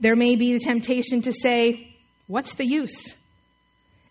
There 0.00 0.14
may 0.16 0.36
be 0.36 0.52
the 0.52 0.60
temptation 0.60 1.22
to 1.22 1.32
say, 1.32 1.88
What's 2.26 2.54
the 2.54 2.66
use? 2.66 3.16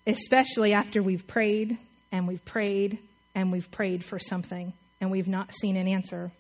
Especially 0.06 0.74
after 0.74 1.02
we've 1.02 1.28
prayed 1.28 1.78
and 2.12 2.28
we've 2.28 2.44
prayed 2.44 2.98
and 3.36 3.52
we've 3.52 3.70
prayed 3.72 4.04
for 4.04 4.20
something 4.20 4.74
and 5.00 5.12
we've 5.12 5.28
not 5.28 5.54
seen 5.54 5.78
an 5.78 5.88
answer. 5.88 6.32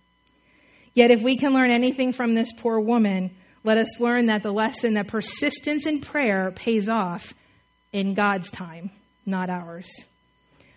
Yet, 0.94 1.12
if 1.12 1.22
we 1.22 1.38
can 1.38 1.54
learn 1.54 1.72
anything 1.72 2.12
from 2.12 2.34
this 2.34 2.52
poor 2.52 2.80
woman, 2.80 3.32
let 3.64 3.78
us 3.78 4.00
learn 4.00 4.28
that 4.28 4.44
the 4.44 4.52
lesson 4.52 4.96
that 4.96 5.08
persistence 5.08 5.86
in 5.86 6.02
prayer 6.02 6.52
pays 6.52 6.90
off 6.90 7.34
in 7.94 8.14
God's 8.14 8.50
time, 8.50 8.92
not 9.26 9.50
ours. 9.50 9.92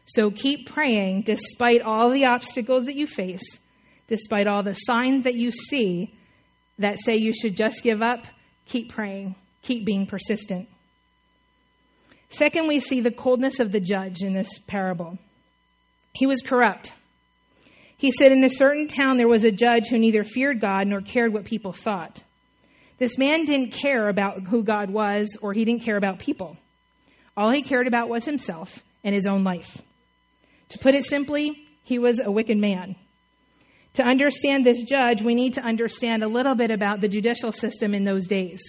So 0.05 0.31
keep 0.31 0.69
praying 0.69 1.23
despite 1.23 1.81
all 1.81 2.11
the 2.11 2.27
obstacles 2.27 2.87
that 2.87 2.97
you 2.97 3.07
face, 3.07 3.59
despite 4.07 4.47
all 4.47 4.63
the 4.63 4.75
signs 4.75 5.25
that 5.25 5.35
you 5.35 5.51
see 5.51 6.13
that 6.79 6.99
say 6.99 7.17
you 7.17 7.33
should 7.33 7.57
just 7.57 7.83
give 7.83 8.03
up. 8.03 8.27
Keep 8.67 8.93
praying, 8.93 9.37
keep 9.63 9.85
being 9.85 10.07
persistent. 10.07 10.69
Second, 12.29 12.67
we 12.67 12.81
see 12.81 13.01
the 13.01 13.11
coldness 13.11 13.61
of 13.61 13.71
the 13.71 13.81
judge 13.81 14.23
in 14.23 14.35
this 14.35 14.59
parable. 14.67 15.19
He 16.13 16.27
was 16.27 16.41
corrupt. 16.41 16.93
He 17.97 18.11
said, 18.11 18.33
In 18.33 18.43
a 18.43 18.49
certain 18.49 18.89
town 18.89 19.17
there 19.17 19.29
was 19.29 19.45
a 19.45 19.53
judge 19.53 19.89
who 19.89 19.99
neither 19.99 20.25
feared 20.25 20.61
God 20.61 20.87
nor 20.87 21.01
cared 21.01 21.33
what 21.33 21.45
people 21.45 21.73
thought. 21.73 22.23
This 22.99 23.19
man 23.19 23.45
didn't 23.45 23.73
care 23.73 24.09
about 24.09 24.43
who 24.43 24.63
God 24.63 24.91
was 24.91 25.37
or 25.41 25.53
he 25.53 25.65
didn't 25.65 25.85
care 25.85 25.97
about 25.97 26.21
people. 26.21 26.57
All 27.37 27.51
he 27.51 27.63
cared 27.63 27.87
about 27.87 28.09
was 28.09 28.25
himself 28.25 28.83
and 29.03 29.15
his 29.15 29.27
own 29.27 29.43
life. 29.43 29.81
To 30.71 30.79
put 30.79 30.95
it 30.95 31.05
simply, 31.05 31.67
he 31.83 31.99
was 31.99 32.21
a 32.21 32.31
wicked 32.31 32.57
man. 32.57 32.97
To 33.95 34.05
understand 34.05 34.65
this 34.65 34.83
judge, 34.83 35.23
we 35.23 35.35
need 35.35 35.55
to 35.55 35.63
understand 35.63 36.23
a 36.23 36.29
little 36.29 36.55
bit 36.55 36.71
about 36.71 37.01
the 37.01 37.09
judicial 37.09 37.53
system 37.53 37.95
in 37.95 38.05
those 38.05 38.27
days. 38.27 38.63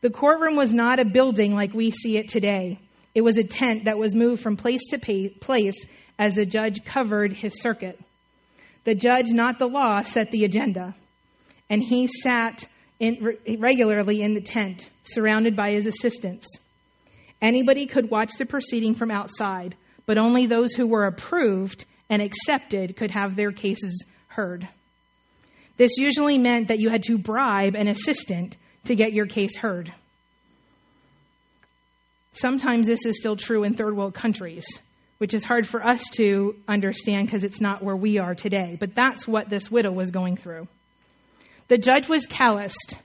The 0.00 0.10
courtroom 0.10 0.56
was 0.56 0.72
not 0.72 1.00
a 1.00 1.04
building 1.04 1.54
like 1.54 1.74
we 1.74 1.90
see 1.90 2.16
it 2.16 2.28
today. 2.28 2.78
It 3.14 3.22
was 3.22 3.36
a 3.36 3.44
tent 3.44 3.86
that 3.86 3.98
was 3.98 4.14
moved 4.14 4.42
from 4.42 4.56
place 4.56 4.88
to 4.90 5.30
place 5.40 5.84
as 6.18 6.34
the 6.34 6.46
judge 6.46 6.84
covered 6.84 7.32
his 7.32 7.60
circuit. 7.60 7.98
The 8.84 8.94
judge, 8.94 9.30
not 9.30 9.58
the 9.58 9.66
law, 9.66 10.02
set 10.02 10.30
the 10.30 10.44
agenda. 10.44 10.94
And 11.68 11.82
he 11.82 12.06
sat 12.06 12.64
in, 13.00 13.36
regularly 13.58 14.22
in 14.22 14.34
the 14.34 14.40
tent, 14.40 14.90
surrounded 15.04 15.56
by 15.56 15.70
his 15.70 15.86
assistants. 15.86 16.46
Anybody 17.40 17.86
could 17.86 18.10
watch 18.10 18.32
the 18.38 18.46
proceeding 18.46 18.94
from 18.94 19.10
outside, 19.10 19.76
but 20.06 20.18
only 20.18 20.46
those 20.46 20.74
who 20.74 20.86
were 20.86 21.04
approved 21.04 21.84
and 22.10 22.22
accepted 22.22 22.96
could 22.96 23.10
have 23.10 23.36
their 23.36 23.52
cases 23.52 24.04
heard. 24.26 24.68
This 25.76 25.98
usually 25.98 26.38
meant 26.38 26.68
that 26.68 26.80
you 26.80 26.90
had 26.90 27.04
to 27.04 27.18
bribe 27.18 27.76
an 27.76 27.86
assistant 27.86 28.56
to 28.84 28.96
get 28.96 29.12
your 29.12 29.26
case 29.26 29.56
heard. 29.56 29.92
Sometimes 32.32 32.86
this 32.86 33.06
is 33.06 33.18
still 33.18 33.36
true 33.36 33.64
in 33.64 33.74
third 33.74 33.96
world 33.96 34.14
countries, 34.14 34.66
which 35.18 35.34
is 35.34 35.44
hard 35.44 35.66
for 35.66 35.84
us 35.84 36.02
to 36.16 36.56
understand 36.66 37.26
because 37.26 37.44
it's 37.44 37.60
not 37.60 37.82
where 37.82 37.96
we 37.96 38.18
are 38.18 38.34
today. 38.34 38.76
But 38.78 38.94
that's 38.94 39.26
what 39.26 39.48
this 39.48 39.70
widow 39.70 39.92
was 39.92 40.10
going 40.10 40.36
through. 40.36 40.68
The 41.68 41.78
judge 41.78 42.08
was 42.08 42.26
calloused. 42.26 42.98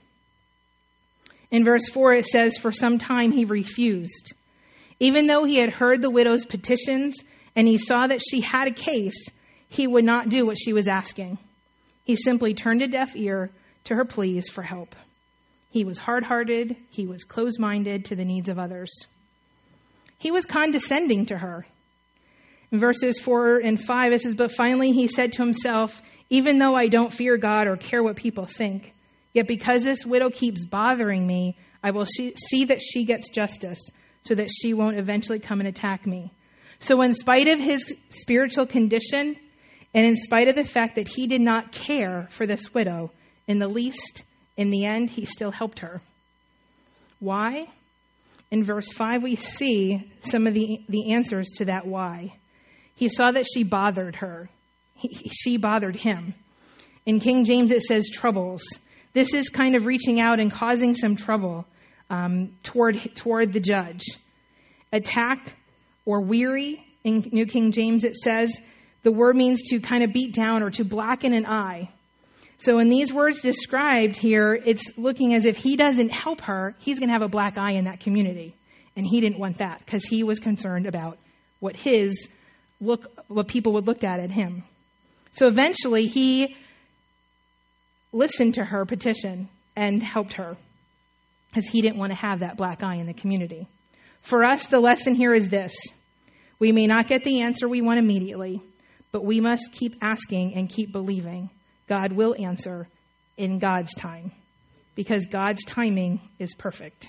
In 1.50 1.64
verse 1.64 1.88
4, 1.88 2.14
it 2.14 2.26
says, 2.26 2.56
For 2.56 2.72
some 2.72 2.98
time 2.98 3.30
he 3.30 3.44
refused. 3.44 4.32
Even 4.98 5.26
though 5.26 5.44
he 5.44 5.60
had 5.60 5.70
heard 5.70 6.02
the 6.02 6.10
widow's 6.10 6.46
petitions 6.46 7.16
and 7.54 7.68
he 7.68 7.78
saw 7.78 8.06
that 8.06 8.22
she 8.22 8.40
had 8.40 8.68
a 8.68 8.74
case, 8.74 9.28
he 9.68 9.86
would 9.86 10.04
not 10.04 10.28
do 10.28 10.46
what 10.46 10.58
she 10.58 10.72
was 10.72 10.88
asking. 10.88 11.38
He 12.04 12.16
simply 12.16 12.54
turned 12.54 12.82
a 12.82 12.88
deaf 12.88 13.14
ear 13.16 13.50
to 13.84 13.94
her 13.94 14.04
pleas 14.04 14.48
for 14.48 14.62
help. 14.62 14.94
He 15.70 15.84
was 15.84 15.98
hard 15.98 16.24
hearted, 16.24 16.76
he 16.90 17.06
was 17.06 17.24
close 17.24 17.58
minded 17.58 18.06
to 18.06 18.16
the 18.16 18.24
needs 18.24 18.48
of 18.48 18.58
others. 18.58 18.92
He 20.18 20.30
was 20.30 20.46
condescending 20.46 21.26
to 21.26 21.36
her. 21.36 21.66
In 22.70 22.78
verses 22.78 23.20
4 23.20 23.58
and 23.58 23.80
5, 23.80 24.12
it 24.12 24.20
says, 24.22 24.34
But 24.34 24.52
finally 24.52 24.92
he 24.92 25.08
said 25.08 25.32
to 25.32 25.42
himself, 25.42 26.00
Even 26.30 26.58
though 26.58 26.74
I 26.74 26.88
don't 26.88 27.12
fear 27.12 27.36
God 27.36 27.66
or 27.66 27.76
care 27.76 28.02
what 28.02 28.16
people 28.16 28.46
think, 28.46 28.92
yet 29.32 29.46
because 29.46 29.84
this 29.84 30.06
widow 30.06 30.30
keeps 30.30 30.64
bothering 30.64 31.26
me, 31.26 31.56
I 31.82 31.90
will 31.90 32.06
see 32.06 32.64
that 32.66 32.80
she 32.80 33.04
gets 33.04 33.30
justice 33.30 33.80
so 34.22 34.34
that 34.34 34.48
she 34.50 34.72
won't 34.72 34.98
eventually 34.98 35.38
come 35.38 35.60
and 35.60 35.68
attack 35.68 36.06
me. 36.06 36.32
So, 36.80 37.02
in 37.02 37.14
spite 37.14 37.48
of 37.48 37.60
his 37.60 37.94
spiritual 38.08 38.66
condition, 38.66 39.36
and 39.94 40.06
in 40.06 40.16
spite 40.16 40.48
of 40.48 40.56
the 40.56 40.64
fact 40.64 40.96
that 40.96 41.08
he 41.08 41.26
did 41.26 41.40
not 41.40 41.72
care 41.72 42.26
for 42.30 42.46
this 42.46 42.72
widow 42.74 43.12
in 43.46 43.58
the 43.58 43.68
least, 43.68 44.24
in 44.56 44.70
the 44.70 44.86
end, 44.86 45.10
he 45.10 45.24
still 45.24 45.50
helped 45.50 45.80
her. 45.80 46.00
Why? 47.20 47.66
In 48.50 48.64
verse 48.64 48.92
5, 48.92 49.22
we 49.22 49.36
see 49.36 50.12
some 50.20 50.46
of 50.46 50.54
the, 50.54 50.80
the 50.88 51.12
answers 51.12 51.48
to 51.58 51.66
that 51.66 51.86
why. 51.86 52.34
He 52.94 53.08
saw 53.08 53.30
that 53.32 53.46
she 53.52 53.62
bothered 53.62 54.16
her, 54.16 54.48
he, 54.94 55.28
she 55.30 55.56
bothered 55.56 55.96
him. 55.96 56.34
In 57.06 57.20
King 57.20 57.44
James, 57.44 57.70
it 57.70 57.82
says 57.82 58.08
troubles. 58.08 58.62
This 59.12 59.34
is 59.34 59.48
kind 59.48 59.76
of 59.76 59.86
reaching 59.86 60.20
out 60.20 60.40
and 60.40 60.50
causing 60.50 60.94
some 60.94 61.16
trouble 61.16 61.66
um, 62.10 62.56
toward, 62.62 62.98
toward 63.14 63.52
the 63.52 63.60
judge. 63.60 64.04
Attack 64.92 65.54
or 66.04 66.20
weary, 66.20 66.84
in 67.04 67.28
New 67.32 67.46
King 67.46 67.72
James 67.72 68.04
it 68.04 68.16
says, 68.16 68.60
the 69.02 69.12
word 69.12 69.36
means 69.36 69.62
to 69.70 69.80
kind 69.80 70.02
of 70.02 70.12
beat 70.12 70.34
down 70.34 70.62
or 70.62 70.70
to 70.70 70.84
blacken 70.84 71.34
an 71.34 71.46
eye. 71.46 71.90
So 72.56 72.78
in 72.78 72.88
these 72.88 73.12
words 73.12 73.42
described 73.42 74.16
here, 74.16 74.54
it's 74.54 74.96
looking 74.96 75.34
as 75.34 75.44
if 75.44 75.56
he 75.56 75.76
doesn't 75.76 76.10
help 76.10 76.40
her, 76.42 76.74
he's 76.78 76.98
going 76.98 77.08
to 77.08 77.12
have 77.12 77.22
a 77.22 77.28
black 77.28 77.58
eye 77.58 77.72
in 77.72 77.84
that 77.84 78.00
community. 78.00 78.56
And 78.96 79.06
he 79.06 79.20
didn't 79.20 79.38
want 79.38 79.58
that 79.58 79.82
because 79.84 80.04
he 80.04 80.22
was 80.22 80.38
concerned 80.38 80.86
about 80.86 81.18
what 81.58 81.76
his 81.76 82.28
look, 82.80 83.06
what 83.28 83.48
people 83.48 83.74
would 83.74 83.86
look 83.86 84.04
at 84.04 84.20
at 84.20 84.30
him. 84.30 84.62
So 85.34 85.48
eventually 85.48 86.06
he 86.06 86.54
listened 88.12 88.54
to 88.54 88.64
her 88.64 88.84
petition 88.84 89.48
and 89.74 90.00
helped 90.00 90.34
her 90.34 90.56
because 91.48 91.66
he 91.66 91.82
didn't 91.82 91.98
want 91.98 92.12
to 92.12 92.18
have 92.18 92.40
that 92.40 92.56
black 92.56 92.84
eye 92.84 92.96
in 92.96 93.06
the 93.06 93.14
community. 93.14 93.66
For 94.22 94.44
us, 94.44 94.66
the 94.66 94.78
lesson 94.78 95.16
here 95.16 95.34
is 95.34 95.48
this 95.48 95.74
we 96.60 96.70
may 96.70 96.86
not 96.86 97.08
get 97.08 97.24
the 97.24 97.40
answer 97.40 97.68
we 97.68 97.82
want 97.82 97.98
immediately, 97.98 98.62
but 99.10 99.24
we 99.24 99.40
must 99.40 99.72
keep 99.72 99.96
asking 100.00 100.54
and 100.54 100.68
keep 100.68 100.92
believing. 100.92 101.50
God 101.88 102.12
will 102.12 102.36
answer 102.38 102.86
in 103.36 103.58
God's 103.58 103.94
time 103.94 104.30
because 104.94 105.26
God's 105.26 105.64
timing 105.64 106.20
is 106.38 106.54
perfect. 106.54 107.08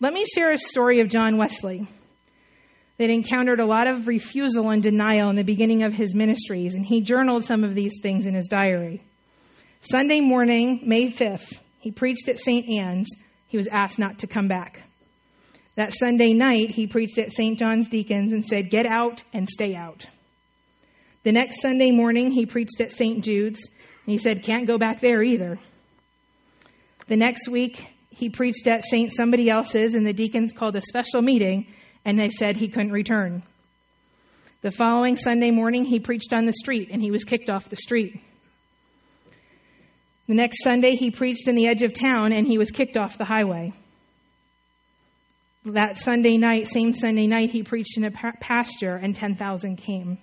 Let 0.00 0.12
me 0.12 0.24
share 0.26 0.50
a 0.50 0.58
story 0.58 1.00
of 1.00 1.08
John 1.08 1.38
Wesley 1.38 1.88
that 3.00 3.08
encountered 3.08 3.60
a 3.60 3.66
lot 3.66 3.86
of 3.86 4.08
refusal 4.08 4.68
and 4.68 4.82
denial 4.82 5.30
in 5.30 5.36
the 5.36 5.42
beginning 5.42 5.84
of 5.84 5.94
his 5.94 6.14
ministries, 6.14 6.74
and 6.74 6.84
he 6.84 7.00
journaled 7.00 7.42
some 7.42 7.64
of 7.64 7.74
these 7.74 7.98
things 8.02 8.26
in 8.26 8.34
his 8.34 8.46
diary. 8.46 9.02
Sunday 9.80 10.20
morning, 10.20 10.82
May 10.84 11.06
5th, 11.06 11.58
he 11.78 11.92
preached 11.92 12.28
at 12.28 12.38
St. 12.38 12.68
Anne's. 12.68 13.08
He 13.46 13.56
was 13.56 13.68
asked 13.68 13.98
not 13.98 14.18
to 14.18 14.26
come 14.26 14.48
back. 14.48 14.82
That 15.76 15.94
Sunday 15.94 16.34
night, 16.34 16.68
he 16.68 16.86
preached 16.86 17.16
at 17.16 17.32
St. 17.32 17.58
John's 17.58 17.88
Deacons 17.88 18.34
and 18.34 18.44
said, 18.44 18.68
Get 18.68 18.84
out 18.84 19.22
and 19.32 19.48
stay 19.48 19.74
out. 19.74 20.04
The 21.22 21.32
next 21.32 21.62
Sunday 21.62 21.92
morning, 21.92 22.30
he 22.30 22.44
preached 22.44 22.82
at 22.82 22.92
St. 22.92 23.24
Jude's 23.24 23.66
and 24.04 24.12
he 24.12 24.18
said, 24.18 24.42
Can't 24.42 24.66
go 24.66 24.76
back 24.76 25.00
there 25.00 25.22
either. 25.22 25.58
The 27.08 27.16
next 27.16 27.48
week, 27.48 27.82
he 28.10 28.28
preached 28.28 28.66
at 28.66 28.84
St. 28.84 29.10
Somebody 29.10 29.48
Else's 29.48 29.94
and 29.94 30.06
the 30.06 30.12
deacons 30.12 30.52
called 30.52 30.76
a 30.76 30.82
special 30.82 31.22
meeting 31.22 31.66
and 32.04 32.18
they 32.18 32.28
said 32.28 32.56
he 32.56 32.68
couldn't 32.68 32.92
return. 32.92 33.42
The 34.62 34.70
following 34.70 35.16
Sunday 35.16 35.50
morning, 35.50 35.84
he 35.84 36.00
preached 36.00 36.32
on 36.32 36.44
the 36.44 36.52
street 36.52 36.90
and 36.92 37.00
he 37.00 37.10
was 37.10 37.24
kicked 37.24 37.48
off 37.48 37.70
the 37.70 37.76
street. 37.76 38.20
The 40.26 40.34
next 40.34 40.62
Sunday, 40.62 40.96
he 40.96 41.10
preached 41.10 41.48
in 41.48 41.54
the 41.54 41.66
edge 41.66 41.82
of 41.82 41.92
town 41.92 42.32
and 42.32 42.46
he 42.46 42.58
was 42.58 42.70
kicked 42.70 42.96
off 42.96 43.18
the 43.18 43.24
highway. 43.24 43.72
That 45.64 45.98
Sunday 45.98 46.36
night, 46.36 46.68
same 46.68 46.92
Sunday 46.92 47.26
night, 47.26 47.50
he 47.50 47.62
preached 47.62 47.96
in 47.96 48.04
a 48.04 48.10
pasture 48.10 48.96
and 48.96 49.14
10,000 49.14 49.76
came. 49.76 50.18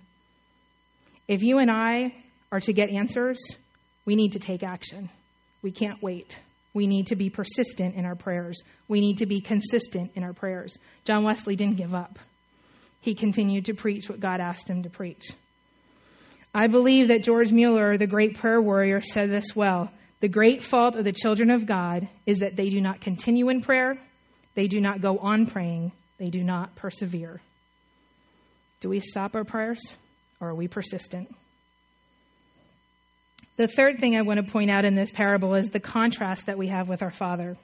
If 1.28 1.44
you 1.44 1.58
and 1.58 1.70
I 1.70 2.14
are 2.52 2.60
to 2.62 2.74
get 2.74 2.90
answers, 2.90 3.40
we 4.06 4.16
need 4.16 4.34
to 4.34 4.40
take 4.40 4.64
action. 4.64 5.10
We 5.62 5.72
can't 5.72 6.02
wait. 6.02 6.40
We 6.78 6.86
need 6.86 7.08
to 7.08 7.16
be 7.16 7.32
persistent 7.32 7.96
in 7.96 8.06
our 8.06 8.14
prayers. 8.14 8.62
We 8.88 9.02
need 9.02 9.18
to 9.18 9.26
be 9.26 9.42
consistent 9.42 10.12
in 10.14 10.24
our 10.24 10.34
prayers. 10.34 10.78
John 11.06 11.24
Wesley 11.24 11.56
didn't 11.56 11.78
give 11.78 11.96
up. 11.96 12.20
He 13.02 13.16
continued 13.16 13.66
to 13.66 13.74
preach 13.74 14.08
what 14.08 14.20
God 14.20 14.40
asked 14.40 14.70
him 14.70 14.84
to 14.84 14.90
preach. 14.92 15.32
I 16.54 16.68
believe 16.68 17.08
that 17.08 17.24
George 17.24 17.52
Mueller, 17.52 17.98
the 17.98 18.06
great 18.06 18.38
prayer 18.38 18.62
warrior, 18.62 19.02
said 19.02 19.32
this 19.32 19.56
well. 19.56 19.90
The 20.20 20.28
great 20.28 20.62
fault 20.62 20.96
of 20.96 21.04
the 21.04 21.12
children 21.12 21.50
of 21.50 21.66
God 21.66 22.08
is 22.28 22.40
that 22.40 22.56
they 22.56 22.70
do 22.70 22.80
not 22.80 23.02
continue 23.02 23.50
in 23.50 23.62
prayer, 23.64 23.98
they 24.54 24.68
do 24.68 24.80
not 24.80 25.02
go 25.02 25.18
on 25.18 25.48
praying, 25.48 25.94
they 26.20 26.30
do 26.30 26.44
not 26.44 26.76
persevere. 26.76 27.42
Do 28.82 28.90
we 28.90 29.00
stop 29.00 29.34
our 29.34 29.46
prayers 29.46 29.80
or 30.40 30.50
are 30.50 30.56
we 30.56 30.68
persistent? 30.68 31.36
The 33.58 33.68
third 33.68 34.00
thing 34.00 34.16
I 34.16 34.22
want 34.22 34.44
to 34.44 34.52
point 34.52 34.70
out 34.70 34.86
in 34.86 34.96
this 34.96 35.12
parable 35.12 35.56
is 35.56 35.70
the 35.70 35.80
contrast 35.80 36.46
that 36.46 36.60
we 36.60 36.68
have 36.68 36.88
with 36.88 37.02
our 37.02 37.12
Father. 37.12 37.58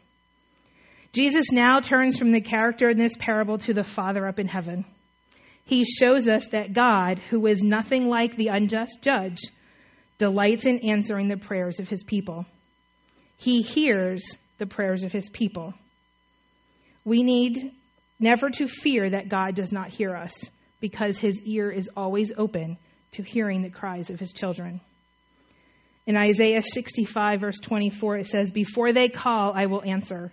Jesus 1.14 1.52
now 1.52 1.80
turns 1.80 2.18
from 2.18 2.32
the 2.32 2.42
character 2.42 2.90
in 2.90 2.98
this 2.98 3.16
parable 3.16 3.60
to 3.60 3.76
the 3.76 3.84
Father 3.84 4.28
up 4.28 4.40
in 4.40 4.48
heaven. 4.48 4.86
He 5.66 5.86
shows 5.86 6.28
us 6.28 6.48
that 6.48 6.74
God, 6.74 7.20
who 7.30 7.46
is 7.46 7.62
nothing 7.62 8.10
like 8.10 8.36
the 8.36 8.48
unjust 8.48 9.04
judge, 9.04 9.40
delights 10.18 10.66
in 10.66 10.80
answering 10.80 11.28
the 11.28 11.38
prayers 11.38 11.80
of 11.80 11.88
his 11.88 12.04
people. 12.04 12.48
He 13.38 13.62
hears 13.62 14.24
the 14.58 14.66
prayers 14.66 15.04
of 15.04 15.12
his 15.12 15.30
people. 15.30 15.76
We 17.06 17.22
need 17.22 17.72
never 18.20 18.50
to 18.50 18.68
fear 18.68 19.12
that 19.12 19.30
God 19.30 19.54
does 19.54 19.72
not 19.72 19.90
hear 19.90 20.16
us 20.16 20.34
because 20.80 21.20
his 21.20 21.40
ear 21.44 21.70
is 21.70 21.90
always 21.96 22.32
open 22.36 22.78
to 23.12 23.22
hearing 23.22 23.62
the 23.62 23.70
cries 23.70 24.10
of 24.10 24.20
his 24.20 24.32
children. 24.32 24.82
In 26.06 26.18
Isaiah 26.18 26.62
65, 26.62 27.40
verse 27.40 27.60
24, 27.60 28.18
it 28.18 28.26
says, 28.26 28.52
Before 28.52 28.92
they 28.92 29.08
call, 29.08 29.54
I 29.56 29.68
will 29.68 29.84
answer. 29.84 30.32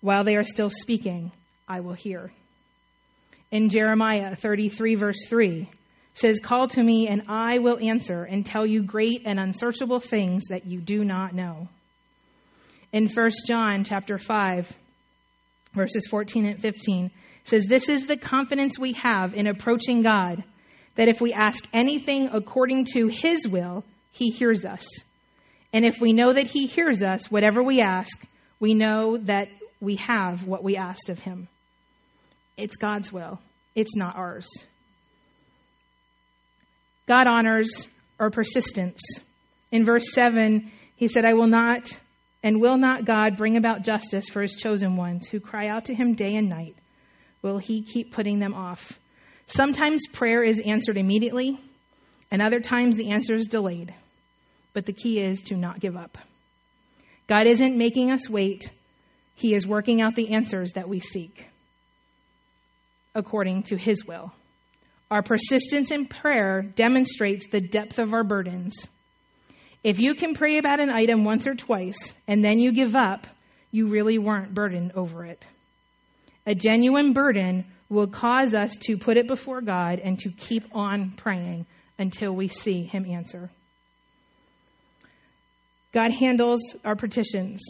While 0.00 0.24
they 0.24 0.36
are 0.36 0.44
still 0.44 0.70
speaking, 0.70 1.30
I 1.68 1.80
will 1.80 1.94
hear. 1.94 2.32
In 3.52 3.68
Jeremiah 3.68 4.34
33, 4.34 4.96
verse 4.96 5.26
3, 5.28 5.70
says, 6.14 6.40
Call 6.40 6.66
to 6.68 6.82
me, 6.82 7.06
and 7.06 7.22
I 7.28 7.58
will 7.58 7.78
answer 7.78 8.24
and 8.24 8.44
tell 8.44 8.66
you 8.66 8.82
great 8.82 9.22
and 9.24 9.38
unsearchable 9.38 10.00
things 10.00 10.44
that 10.50 10.66
you 10.66 10.80
do 10.80 11.04
not 11.04 11.32
know. 11.32 11.68
In 12.92 13.08
1 13.08 13.30
John 13.46 13.84
chapter 13.84 14.18
5, 14.18 14.72
verses 15.74 16.08
14 16.10 16.46
and 16.46 16.60
15, 16.60 17.10
says, 17.44 17.66
This 17.66 17.88
is 17.88 18.06
the 18.06 18.16
confidence 18.16 18.78
we 18.78 18.94
have 18.94 19.34
in 19.34 19.46
approaching 19.46 20.02
God, 20.02 20.42
that 20.96 21.08
if 21.08 21.20
we 21.20 21.32
ask 21.32 21.64
anything 21.72 22.30
according 22.32 22.86
to 22.96 23.06
his 23.06 23.46
will, 23.46 23.84
he 24.16 24.30
hears 24.30 24.64
us. 24.64 24.86
And 25.72 25.84
if 25.84 26.00
we 26.00 26.12
know 26.12 26.32
that 26.32 26.46
he 26.46 26.66
hears 26.66 27.02
us, 27.02 27.30
whatever 27.30 27.62
we 27.62 27.80
ask, 27.80 28.18
we 28.58 28.72
know 28.72 29.18
that 29.18 29.48
we 29.80 29.96
have 29.96 30.46
what 30.46 30.64
we 30.64 30.76
asked 30.76 31.10
of 31.10 31.20
him. 31.20 31.48
It's 32.56 32.76
God's 32.76 33.12
will, 33.12 33.40
it's 33.74 33.94
not 33.94 34.16
ours. 34.16 34.48
God 37.06 37.26
honors 37.26 37.88
our 38.18 38.30
persistence. 38.30 39.00
In 39.70 39.84
verse 39.84 40.12
7, 40.12 40.72
he 40.96 41.08
said, 41.08 41.24
I 41.24 41.34
will 41.34 41.46
not 41.46 41.88
and 42.42 42.60
will 42.60 42.78
not 42.78 43.04
God 43.04 43.36
bring 43.36 43.56
about 43.56 43.82
justice 43.82 44.28
for 44.28 44.40
his 44.40 44.54
chosen 44.54 44.96
ones 44.96 45.26
who 45.26 45.40
cry 45.40 45.68
out 45.68 45.86
to 45.86 45.94
him 45.94 46.14
day 46.14 46.36
and 46.36 46.48
night? 46.48 46.76
Will 47.42 47.58
he 47.58 47.82
keep 47.82 48.12
putting 48.12 48.38
them 48.38 48.54
off? 48.54 48.98
Sometimes 49.46 50.02
prayer 50.12 50.42
is 50.42 50.60
answered 50.60 50.96
immediately, 50.96 51.58
and 52.30 52.40
other 52.40 52.60
times 52.60 52.96
the 52.96 53.10
answer 53.10 53.34
is 53.34 53.46
delayed. 53.46 53.94
But 54.76 54.84
the 54.84 54.92
key 54.92 55.22
is 55.22 55.40
to 55.44 55.56
not 55.56 55.80
give 55.80 55.96
up. 55.96 56.18
God 57.28 57.46
isn't 57.46 57.78
making 57.78 58.12
us 58.12 58.28
wait, 58.28 58.70
He 59.34 59.54
is 59.54 59.66
working 59.66 60.02
out 60.02 60.14
the 60.14 60.34
answers 60.34 60.74
that 60.74 60.86
we 60.86 61.00
seek 61.00 61.46
according 63.14 63.62
to 63.62 63.78
His 63.78 64.04
will. 64.04 64.34
Our 65.10 65.22
persistence 65.22 65.90
in 65.90 66.04
prayer 66.04 66.60
demonstrates 66.60 67.46
the 67.46 67.62
depth 67.62 67.98
of 67.98 68.12
our 68.12 68.22
burdens. 68.22 68.86
If 69.82 69.98
you 69.98 70.12
can 70.12 70.34
pray 70.34 70.58
about 70.58 70.80
an 70.80 70.90
item 70.90 71.24
once 71.24 71.46
or 71.46 71.54
twice 71.54 72.12
and 72.28 72.44
then 72.44 72.58
you 72.58 72.70
give 72.70 72.94
up, 72.94 73.26
you 73.70 73.88
really 73.88 74.18
weren't 74.18 74.52
burdened 74.52 74.92
over 74.94 75.24
it. 75.24 75.42
A 76.44 76.54
genuine 76.54 77.14
burden 77.14 77.64
will 77.88 78.08
cause 78.08 78.54
us 78.54 78.76
to 78.82 78.98
put 78.98 79.16
it 79.16 79.26
before 79.26 79.62
God 79.62 80.00
and 80.00 80.18
to 80.18 80.28
keep 80.28 80.64
on 80.74 81.12
praying 81.16 81.64
until 81.98 82.36
we 82.36 82.48
see 82.48 82.82
Him 82.82 83.06
answer. 83.10 83.50
God 85.96 86.12
handles 86.12 86.60
our 86.84 86.94
petitions. 86.94 87.62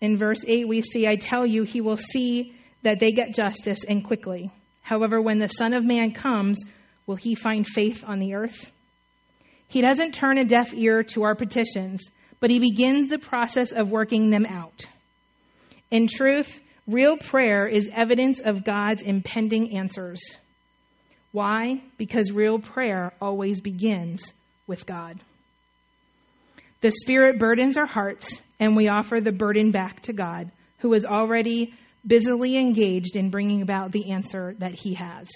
In 0.00 0.16
verse 0.16 0.44
8, 0.46 0.68
we 0.68 0.80
see, 0.80 1.08
I 1.08 1.16
tell 1.16 1.44
you, 1.44 1.64
he 1.64 1.80
will 1.80 1.96
see 1.96 2.54
that 2.82 3.00
they 3.00 3.10
get 3.10 3.34
justice 3.34 3.82
and 3.82 4.04
quickly. 4.04 4.52
However, 4.80 5.20
when 5.20 5.40
the 5.40 5.48
Son 5.48 5.72
of 5.72 5.84
Man 5.84 6.12
comes, 6.12 6.62
will 7.04 7.16
he 7.16 7.34
find 7.34 7.66
faith 7.66 8.04
on 8.06 8.20
the 8.20 8.34
earth? 8.34 8.70
He 9.66 9.80
doesn't 9.80 10.12
turn 10.12 10.38
a 10.38 10.44
deaf 10.44 10.72
ear 10.72 11.02
to 11.14 11.24
our 11.24 11.34
petitions, 11.34 12.08
but 12.38 12.50
he 12.50 12.60
begins 12.60 13.08
the 13.08 13.18
process 13.18 13.72
of 13.72 13.90
working 13.90 14.30
them 14.30 14.46
out. 14.46 14.84
In 15.90 16.06
truth, 16.06 16.60
real 16.86 17.16
prayer 17.16 17.66
is 17.66 17.90
evidence 17.92 18.38
of 18.38 18.62
God's 18.62 19.02
impending 19.02 19.76
answers. 19.76 20.20
Why? 21.32 21.82
Because 21.96 22.30
real 22.30 22.60
prayer 22.60 23.14
always 23.20 23.60
begins 23.60 24.32
with 24.68 24.86
God. 24.86 25.18
The 26.84 26.90
Spirit 26.90 27.38
burdens 27.38 27.78
our 27.78 27.86
hearts, 27.86 28.42
and 28.60 28.76
we 28.76 28.88
offer 28.88 29.18
the 29.18 29.32
burden 29.32 29.70
back 29.70 30.02
to 30.02 30.12
God, 30.12 30.52
who 30.80 30.92
is 30.92 31.06
already 31.06 31.72
busily 32.06 32.58
engaged 32.58 33.16
in 33.16 33.30
bringing 33.30 33.62
about 33.62 33.90
the 33.90 34.10
answer 34.10 34.54
that 34.58 34.74
He 34.74 34.92
has. 34.92 35.30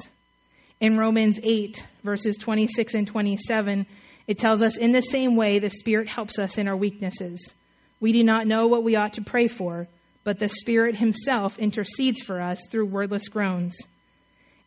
In 0.79 0.99
Romans 0.99 1.41
8, 1.43 1.83
verses 2.05 2.37
26 2.37 2.93
and 2.93 3.07
27, 3.07 3.87
it 4.27 4.37
tells 4.37 4.63
us, 4.63 4.77
In 4.77 4.93
the 4.93 5.01
same 5.01 5.37
way, 5.37 5.59
the 5.59 5.71
Spirit 5.71 6.07
helps 6.07 6.39
us 6.39 6.59
in 6.59 6.69
our 6.69 6.77
weaknesses. 6.77 7.55
We 7.99 8.13
do 8.13 8.23
not 8.23 8.47
know 8.47 8.67
what 8.67 8.85
we 8.85 8.97
ought 8.97 9.15
to 9.15 9.23
pray 9.23 9.49
for, 9.49 9.89
but 10.25 10.39
the 10.39 10.51
Spirit 10.51 10.97
Himself 10.97 11.59
intercedes 11.59 12.21
for 12.21 12.43
us 12.43 12.61
through 12.71 12.91
wordless 12.91 13.27
groans. 13.29 13.75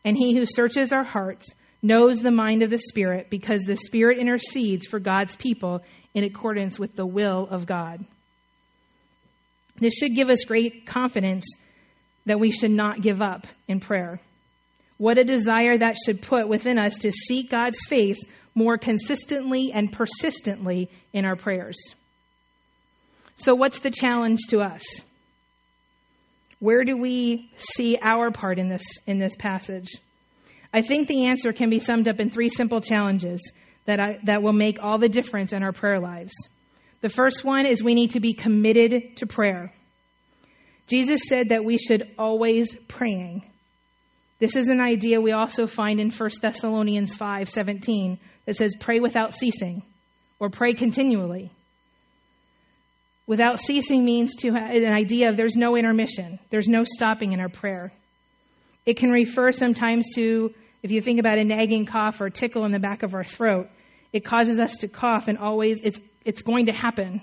And 0.04 0.16
He 0.16 0.34
who 0.36 0.44
searches 0.44 0.92
our 0.92 1.04
hearts 1.04 1.46
knows 1.82 2.20
the 2.20 2.30
mind 2.30 2.62
of 2.62 2.70
the 2.70 2.78
Spirit, 2.78 3.28
because 3.28 3.62
the 3.62 3.76
Spirit 3.76 4.18
intercedes 4.18 4.86
for 4.86 5.00
God's 5.00 5.34
people 5.36 5.82
in 6.14 6.24
accordance 6.24 6.78
with 6.78 6.94
the 6.94 7.06
will 7.06 7.48
of 7.50 7.66
God. 7.66 8.04
This 9.78 9.94
should 9.94 10.14
give 10.14 10.28
us 10.28 10.44
great 10.44 10.86
confidence 10.86 11.44
that 12.26 12.38
we 12.38 12.52
should 12.52 12.70
not 12.70 13.02
give 13.02 13.20
up 13.20 13.46
in 13.66 13.80
prayer. 13.80 14.20
What 14.98 15.18
a 15.18 15.24
desire 15.24 15.76
that 15.78 15.96
should 16.04 16.22
put 16.22 16.48
within 16.48 16.78
us 16.78 16.98
to 16.98 17.10
seek 17.10 17.50
God's 17.50 17.78
face 17.88 18.20
more 18.54 18.78
consistently 18.78 19.72
and 19.72 19.90
persistently 19.90 20.90
in 21.12 21.24
our 21.24 21.34
prayers. 21.36 21.76
So, 23.34 23.54
what's 23.54 23.80
the 23.80 23.90
challenge 23.90 24.40
to 24.50 24.60
us? 24.60 24.82
Where 26.60 26.84
do 26.84 26.96
we 26.96 27.50
see 27.56 27.98
our 28.00 28.30
part 28.30 28.60
in 28.60 28.68
this, 28.68 28.84
in 29.06 29.18
this 29.18 29.34
passage? 29.36 29.88
I 30.72 30.82
think 30.82 31.08
the 31.08 31.26
answer 31.26 31.52
can 31.52 31.70
be 31.70 31.80
summed 31.80 32.08
up 32.08 32.18
in 32.18 32.30
three 32.30 32.48
simple 32.48 32.80
challenges 32.80 33.52
that, 33.84 34.00
I, 34.00 34.18
that 34.24 34.42
will 34.42 34.52
make 34.52 34.78
all 34.80 34.98
the 34.98 35.08
difference 35.08 35.52
in 35.52 35.62
our 35.62 35.72
prayer 35.72 36.00
lives. 36.00 36.32
The 37.00 37.08
first 37.08 37.44
one 37.44 37.66
is 37.66 37.82
we 37.82 37.94
need 37.94 38.12
to 38.12 38.20
be 38.20 38.32
committed 38.32 39.16
to 39.16 39.26
prayer. 39.26 39.72
Jesus 40.86 41.22
said 41.28 41.50
that 41.50 41.64
we 41.64 41.78
should 41.78 42.10
always 42.18 42.74
praying. 42.88 43.44
This 44.38 44.56
is 44.56 44.68
an 44.68 44.80
idea 44.80 45.20
we 45.20 45.32
also 45.32 45.66
find 45.66 46.00
in 46.00 46.10
1 46.10 46.30
Thessalonians 46.40 47.16
5:17 47.16 48.18
that 48.46 48.56
says 48.56 48.74
pray 48.78 49.00
without 49.00 49.34
ceasing 49.34 49.82
or 50.38 50.50
pray 50.50 50.74
continually. 50.74 51.50
Without 53.26 53.60
ceasing 53.60 54.04
means 54.04 54.34
to 54.36 54.52
have 54.52 54.74
an 54.74 54.92
idea 54.92 55.30
of 55.30 55.36
there's 55.36 55.56
no 55.56 55.76
intermission, 55.76 56.38
there's 56.50 56.68
no 56.68 56.82
stopping 56.84 57.32
in 57.32 57.40
our 57.40 57.48
prayer. 57.48 57.92
It 58.84 58.96
can 58.96 59.10
refer 59.10 59.52
sometimes 59.52 60.14
to 60.14 60.52
if 60.82 60.90
you 60.90 61.00
think 61.00 61.20
about 61.20 61.38
a 61.38 61.44
nagging 61.44 61.86
cough 61.86 62.20
or 62.20 62.30
tickle 62.30 62.64
in 62.64 62.72
the 62.72 62.80
back 62.80 63.02
of 63.02 63.14
our 63.14 63.22
throat, 63.22 63.68
it 64.12 64.24
causes 64.24 64.58
us 64.58 64.78
to 64.78 64.88
cough 64.88 65.28
and 65.28 65.38
always 65.38 65.80
it's 65.80 66.00
it's 66.24 66.42
going 66.42 66.66
to 66.66 66.72
happen. 66.72 67.22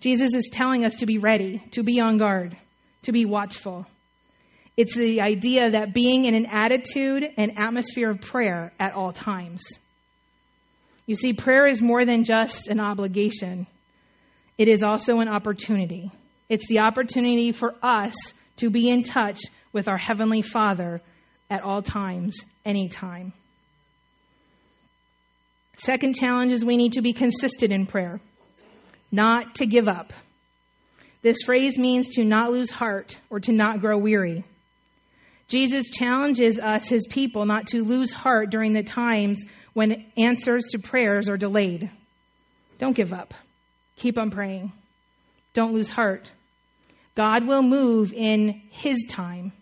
Jesus 0.00 0.34
is 0.34 0.50
telling 0.52 0.84
us 0.84 0.96
to 0.96 1.06
be 1.06 1.18
ready, 1.18 1.62
to 1.72 1.82
be 1.82 2.00
on 2.00 2.18
guard, 2.18 2.56
to 3.02 3.12
be 3.12 3.24
watchful. 3.24 3.86
It's 4.76 4.94
the 4.94 5.20
idea 5.20 5.70
that 5.70 5.94
being 5.94 6.24
in 6.24 6.34
an 6.34 6.46
attitude 6.46 7.24
and 7.36 7.58
atmosphere 7.58 8.10
of 8.10 8.20
prayer 8.20 8.72
at 8.80 8.92
all 8.94 9.12
times. 9.12 9.62
You 11.06 11.14
see, 11.14 11.32
prayer 11.32 11.66
is 11.66 11.80
more 11.80 12.04
than 12.04 12.24
just 12.24 12.68
an 12.68 12.80
obligation, 12.80 13.66
it 14.56 14.68
is 14.68 14.82
also 14.82 15.18
an 15.18 15.28
opportunity. 15.28 16.10
It's 16.48 16.68
the 16.68 16.80
opportunity 16.80 17.52
for 17.52 17.74
us 17.82 18.14
to 18.58 18.70
be 18.70 18.88
in 18.88 19.02
touch 19.02 19.40
with 19.72 19.88
our 19.88 19.98
Heavenly 19.98 20.42
Father 20.42 21.00
at 21.50 21.62
all 21.62 21.82
times, 21.82 22.36
anytime. 22.64 23.32
Second 25.76 26.14
challenge 26.14 26.52
is 26.52 26.64
we 26.64 26.76
need 26.76 26.92
to 26.92 27.02
be 27.02 27.12
consistent 27.12 27.72
in 27.72 27.86
prayer, 27.86 28.20
not 29.10 29.56
to 29.56 29.66
give 29.66 29.88
up. 29.88 30.12
This 31.22 31.42
phrase 31.44 31.78
means 31.78 32.14
to 32.14 32.24
not 32.24 32.52
lose 32.52 32.70
heart 32.70 33.18
or 33.30 33.40
to 33.40 33.52
not 33.52 33.80
grow 33.80 33.98
weary. 33.98 34.44
Jesus 35.48 35.90
challenges 35.90 36.58
us, 36.58 36.88
his 36.88 37.06
people, 37.08 37.44
not 37.44 37.66
to 37.68 37.82
lose 37.82 38.12
heart 38.12 38.50
during 38.50 38.72
the 38.72 38.82
times 38.82 39.42
when 39.72 40.06
answers 40.16 40.64
to 40.70 40.78
prayers 40.78 41.28
are 41.28 41.36
delayed. 41.36 41.90
Don't 42.78 42.96
give 42.96 43.12
up. 43.12 43.34
Keep 43.96 44.18
on 44.18 44.30
praying. 44.30 44.72
Don't 45.52 45.74
lose 45.74 45.90
heart. 45.90 46.30
God 47.14 47.46
will 47.46 47.62
move 47.62 48.12
in 48.12 48.62
his 48.70 49.06
time. 49.08 49.52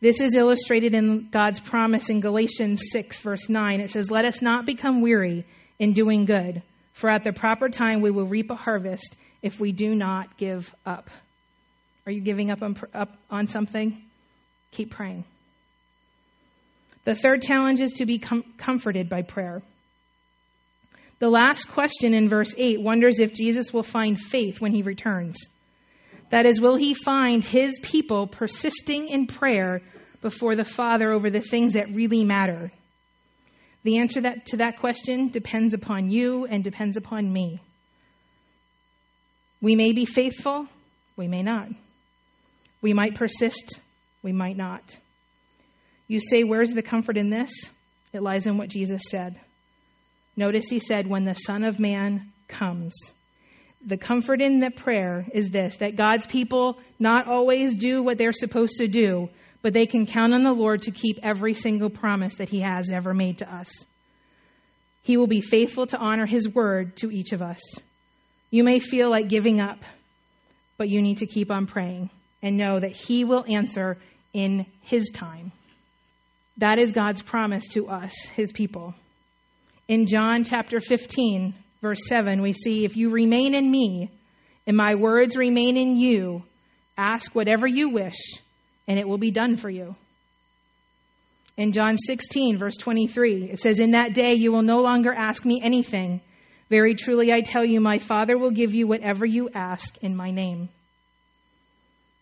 This 0.00 0.20
is 0.20 0.34
illustrated 0.34 0.94
in 0.94 1.28
God's 1.30 1.60
promise 1.60 2.10
in 2.10 2.20
Galatians 2.20 2.82
6, 2.90 3.20
verse 3.20 3.48
9. 3.48 3.80
It 3.80 3.90
says, 3.90 4.10
Let 4.10 4.24
us 4.24 4.42
not 4.42 4.66
become 4.66 5.00
weary 5.00 5.46
in 5.78 5.92
doing 5.92 6.24
good, 6.24 6.62
for 6.92 7.08
at 7.10 7.22
the 7.22 7.32
proper 7.32 7.68
time 7.68 8.00
we 8.00 8.10
will 8.10 8.26
reap 8.26 8.50
a 8.50 8.56
harvest 8.56 9.16
if 9.42 9.60
we 9.60 9.72
do 9.72 9.94
not 9.94 10.36
give 10.38 10.74
up. 10.84 11.08
Are 12.06 12.12
you 12.12 12.20
giving 12.20 12.50
up 12.50 12.62
on, 12.62 12.76
up 12.94 13.16
on 13.30 13.46
something? 13.46 14.02
Keep 14.72 14.90
praying. 14.90 15.24
The 17.04 17.14
third 17.14 17.42
challenge 17.42 17.80
is 17.80 17.92
to 17.94 18.06
be 18.06 18.18
com- 18.18 18.44
comforted 18.58 19.08
by 19.08 19.22
prayer. 19.22 19.62
The 21.18 21.28
last 21.28 21.68
question 21.68 22.14
in 22.14 22.28
verse 22.28 22.52
8 22.56 22.80
wonders 22.80 23.20
if 23.20 23.32
Jesus 23.32 23.72
will 23.72 23.84
find 23.84 24.18
faith 24.18 24.60
when 24.60 24.72
he 24.72 24.82
returns. 24.82 25.36
That 26.32 26.46
is, 26.46 26.62
will 26.62 26.76
he 26.76 26.94
find 26.94 27.44
his 27.44 27.78
people 27.82 28.26
persisting 28.26 29.08
in 29.08 29.26
prayer 29.26 29.82
before 30.22 30.56
the 30.56 30.64
Father 30.64 31.12
over 31.12 31.28
the 31.28 31.40
things 31.40 31.74
that 31.74 31.94
really 31.94 32.24
matter? 32.24 32.72
The 33.82 33.98
answer 33.98 34.22
that, 34.22 34.46
to 34.46 34.56
that 34.56 34.78
question 34.80 35.28
depends 35.28 35.74
upon 35.74 36.08
you 36.08 36.46
and 36.46 36.64
depends 36.64 36.96
upon 36.96 37.30
me. 37.30 37.60
We 39.60 39.76
may 39.76 39.92
be 39.92 40.06
faithful, 40.06 40.66
we 41.16 41.28
may 41.28 41.42
not. 41.42 41.68
We 42.80 42.94
might 42.94 43.14
persist, 43.14 43.78
we 44.22 44.32
might 44.32 44.56
not. 44.56 44.96
You 46.08 46.18
say, 46.18 46.44
Where's 46.44 46.72
the 46.72 46.82
comfort 46.82 47.18
in 47.18 47.28
this? 47.28 47.50
It 48.14 48.22
lies 48.22 48.46
in 48.46 48.56
what 48.56 48.70
Jesus 48.70 49.02
said. 49.10 49.38
Notice 50.34 50.64
he 50.70 50.80
said, 50.80 51.06
When 51.06 51.26
the 51.26 51.34
Son 51.34 51.62
of 51.62 51.78
Man 51.78 52.32
comes. 52.48 52.94
The 53.84 53.96
comfort 53.96 54.40
in 54.40 54.60
the 54.60 54.70
prayer 54.70 55.26
is 55.32 55.50
this 55.50 55.76
that 55.76 55.96
God's 55.96 56.26
people 56.26 56.78
not 56.98 57.26
always 57.26 57.76
do 57.76 58.02
what 58.02 58.18
they're 58.18 58.32
supposed 58.32 58.78
to 58.78 58.88
do, 58.88 59.28
but 59.60 59.72
they 59.72 59.86
can 59.86 60.06
count 60.06 60.34
on 60.34 60.44
the 60.44 60.52
Lord 60.52 60.82
to 60.82 60.90
keep 60.90 61.18
every 61.22 61.54
single 61.54 61.90
promise 61.90 62.36
that 62.36 62.48
he 62.48 62.60
has 62.60 62.90
ever 62.90 63.12
made 63.12 63.38
to 63.38 63.52
us. 63.52 63.84
He 65.02 65.16
will 65.16 65.26
be 65.26 65.40
faithful 65.40 65.86
to 65.86 65.98
honor 65.98 66.26
his 66.26 66.48
word 66.48 66.96
to 66.98 67.10
each 67.10 67.32
of 67.32 67.42
us. 67.42 67.60
You 68.50 68.62
may 68.62 68.78
feel 68.78 69.10
like 69.10 69.28
giving 69.28 69.60
up, 69.60 69.78
but 70.76 70.88
you 70.88 71.02
need 71.02 71.18
to 71.18 71.26
keep 71.26 71.50
on 71.50 71.66
praying 71.66 72.10
and 72.40 72.56
know 72.56 72.78
that 72.78 72.92
he 72.92 73.24
will 73.24 73.44
answer 73.48 73.98
in 74.32 74.66
His 74.82 75.10
time. 75.10 75.52
That 76.58 76.78
is 76.78 76.92
God's 76.92 77.22
promise 77.22 77.68
to 77.70 77.88
us, 77.88 78.12
His 78.34 78.52
people. 78.52 78.94
In 79.88 80.06
John 80.06 80.44
chapter 80.44 80.80
15, 80.80 81.54
verse 81.82 82.06
7, 82.08 82.40
we 82.40 82.54
see, 82.54 82.84
If 82.86 82.96
you 82.96 83.10
remain 83.10 83.54
in 83.54 83.70
me, 83.70 84.10
and 84.66 84.76
my 84.76 84.94
words 84.94 85.36
remain 85.36 85.76
in 85.76 85.96
you, 85.96 86.44
ask 86.96 87.34
whatever 87.34 87.66
you 87.66 87.90
wish, 87.90 88.18
and 88.88 88.98
it 88.98 89.06
will 89.06 89.18
be 89.18 89.30
done 89.30 89.56
for 89.56 89.68
you. 89.68 89.96
In 91.56 91.72
John 91.72 91.98
16, 91.98 92.58
verse 92.58 92.76
23, 92.76 93.50
it 93.50 93.58
says, 93.58 93.78
In 93.78 93.90
that 93.90 94.14
day 94.14 94.34
you 94.34 94.52
will 94.52 94.62
no 94.62 94.80
longer 94.80 95.12
ask 95.12 95.44
me 95.44 95.60
anything. 95.62 96.22
Very 96.70 96.94
truly 96.94 97.30
I 97.30 97.42
tell 97.42 97.66
you, 97.66 97.80
my 97.80 97.98
Father 97.98 98.38
will 98.38 98.50
give 98.50 98.72
you 98.72 98.86
whatever 98.86 99.26
you 99.26 99.50
ask 99.54 99.98
in 99.98 100.16
my 100.16 100.30
name. 100.30 100.70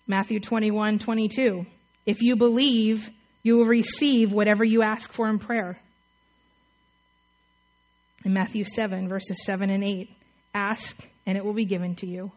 Matthew 0.08 0.40
21, 0.40 0.98
22. 0.98 1.66
If 2.04 2.22
you 2.22 2.34
believe, 2.34 3.08
you 3.44 3.58
will 3.58 3.66
receive 3.66 4.32
whatever 4.32 4.64
you 4.64 4.82
ask 4.82 5.12
for 5.12 5.28
in 5.28 5.38
prayer. 5.38 5.78
In 8.24 8.34
Matthew 8.34 8.64
7, 8.64 9.08
verses 9.08 9.44
7 9.44 9.70
and 9.70 9.82
8, 9.82 10.10
ask 10.54 11.08
and 11.26 11.38
it 11.38 11.44
will 11.44 11.54
be 11.54 11.64
given 11.64 11.94
to 11.96 12.06
you. 12.06 12.30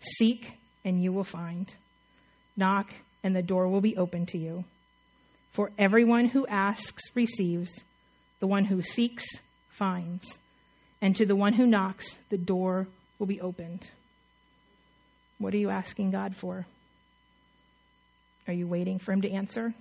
Seek 0.00 0.50
and 0.84 1.02
you 1.02 1.12
will 1.12 1.24
find. 1.24 1.72
Knock 2.56 2.92
and 3.22 3.34
the 3.34 3.42
door 3.42 3.68
will 3.68 3.80
be 3.80 3.96
open 3.96 4.26
to 4.26 4.38
you. 4.38 4.64
For 5.52 5.70
everyone 5.78 6.26
who 6.26 6.46
asks 6.46 7.02
receives, 7.14 7.72
the 8.40 8.46
one 8.46 8.64
who 8.64 8.82
seeks 8.82 9.24
finds, 9.70 10.26
and 11.00 11.14
to 11.16 11.26
the 11.26 11.36
one 11.36 11.52
who 11.52 11.66
knocks, 11.66 12.18
the 12.28 12.38
door 12.38 12.88
will 13.18 13.26
be 13.26 13.40
opened. 13.40 13.88
What 15.38 15.54
are 15.54 15.58
you 15.58 15.70
asking 15.70 16.10
God 16.10 16.34
for? 16.36 16.66
Are 18.48 18.52
you 18.52 18.66
waiting 18.66 18.98
for 18.98 19.12
Him 19.12 19.22
to 19.22 19.30
answer? 19.30 19.72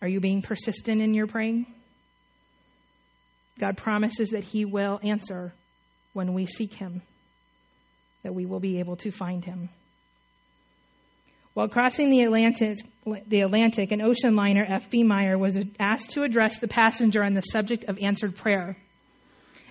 Are 0.00 0.08
you 0.08 0.20
being 0.20 0.42
persistent 0.42 1.00
in 1.00 1.14
your 1.14 1.26
praying? 1.26 1.66
God 3.58 3.76
promises 3.76 4.30
that 4.30 4.44
He 4.44 4.64
will 4.64 5.00
answer 5.02 5.52
when 6.12 6.34
we 6.34 6.46
seek 6.46 6.74
Him, 6.74 7.02
that 8.22 8.34
we 8.34 8.46
will 8.46 8.60
be 8.60 8.78
able 8.78 8.96
to 8.96 9.10
find 9.10 9.44
Him. 9.44 9.68
While 11.54 11.68
crossing 11.68 12.10
the 12.10 12.22
Atlantic, 12.22 12.78
the 13.26 13.42
Atlantic, 13.42 13.92
an 13.92 14.00
ocean 14.00 14.34
liner, 14.34 14.64
F.B. 14.66 15.02
Meyer, 15.02 15.36
was 15.36 15.58
asked 15.78 16.12
to 16.12 16.22
address 16.22 16.58
the 16.58 16.68
passenger 16.68 17.22
on 17.22 17.34
the 17.34 17.42
subject 17.42 17.84
of 17.84 17.98
answered 17.98 18.36
prayer. 18.36 18.76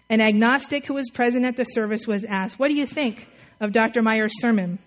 An 0.09 0.21
agnostic 0.21 0.85
who 0.85 0.93
was 0.93 1.09
present 1.09 1.45
at 1.45 1.57
the 1.57 1.63
service 1.63 2.05
was 2.05 2.23
asked, 2.23 2.59
What 2.59 2.67
do 2.67 2.75
you 2.75 2.85
think 2.85 3.27
of 3.59 3.71
Dr. 3.71 4.01
Meyer's 4.03 4.39
sermon? 4.39 4.77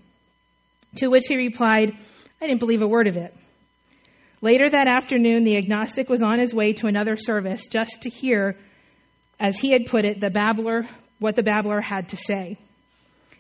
To 0.96 1.08
which 1.08 1.24
he 1.26 1.36
replied, 1.36 1.92
I 2.40 2.46
didn't 2.46 2.60
believe 2.60 2.82
a 2.82 2.86
word 2.86 3.08
of 3.08 3.16
it. 3.16 3.34
Later 4.40 4.68
that 4.70 4.86
afternoon, 4.86 5.44
the 5.44 5.56
agnostic 5.56 6.08
was 6.08 6.22
on 6.22 6.38
his 6.38 6.54
way 6.54 6.74
to 6.74 6.86
another 6.86 7.16
service 7.16 7.66
just 7.66 8.02
to 8.02 8.10
hear, 8.10 8.56
as 9.40 9.58
he 9.58 9.72
had 9.72 9.86
put 9.86 10.04
it, 10.04 10.20
the 10.20 10.30
babbler, 10.30 10.88
what 11.18 11.36
the 11.36 11.42
babbler 11.42 11.80
had 11.80 12.10
to 12.10 12.16
say. 12.16 12.58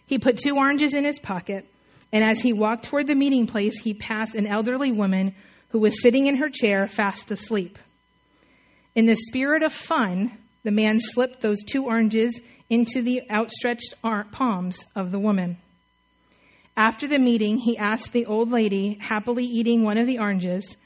He 0.06 0.18
put 0.18 0.38
two 0.38 0.56
oranges 0.56 0.94
in 0.94 1.04
his 1.04 1.18
pocket 1.18 1.66
and 2.14 2.22
as 2.22 2.40
he 2.40 2.52
walked 2.52 2.84
toward 2.84 3.08
the 3.08 3.16
meeting 3.16 3.48
place, 3.48 3.76
he 3.76 3.92
passed 3.92 4.36
an 4.36 4.46
elderly 4.46 4.92
woman 4.92 5.34
who 5.70 5.80
was 5.80 6.00
sitting 6.00 6.28
in 6.28 6.36
her 6.36 6.48
chair, 6.48 6.86
fast 6.86 7.28
asleep. 7.32 7.76
In 8.94 9.06
the 9.06 9.16
spirit 9.16 9.64
of 9.64 9.72
fun, 9.72 10.30
the 10.62 10.70
man 10.70 11.00
slipped 11.00 11.40
those 11.40 11.64
two 11.64 11.86
oranges 11.86 12.40
into 12.70 13.02
the 13.02 13.22
outstretched 13.28 13.96
palms 14.30 14.86
of 14.94 15.10
the 15.10 15.18
woman. 15.18 15.56
After 16.76 17.08
the 17.08 17.18
meeting, 17.18 17.58
he 17.58 17.76
asked 17.76 18.12
the 18.12 18.26
old 18.26 18.52
lady, 18.52 18.96
happily 19.00 19.44
eating 19.44 19.82
one 19.82 19.98
of 19.98 20.06
the 20.06 20.20
oranges, 20.20 20.76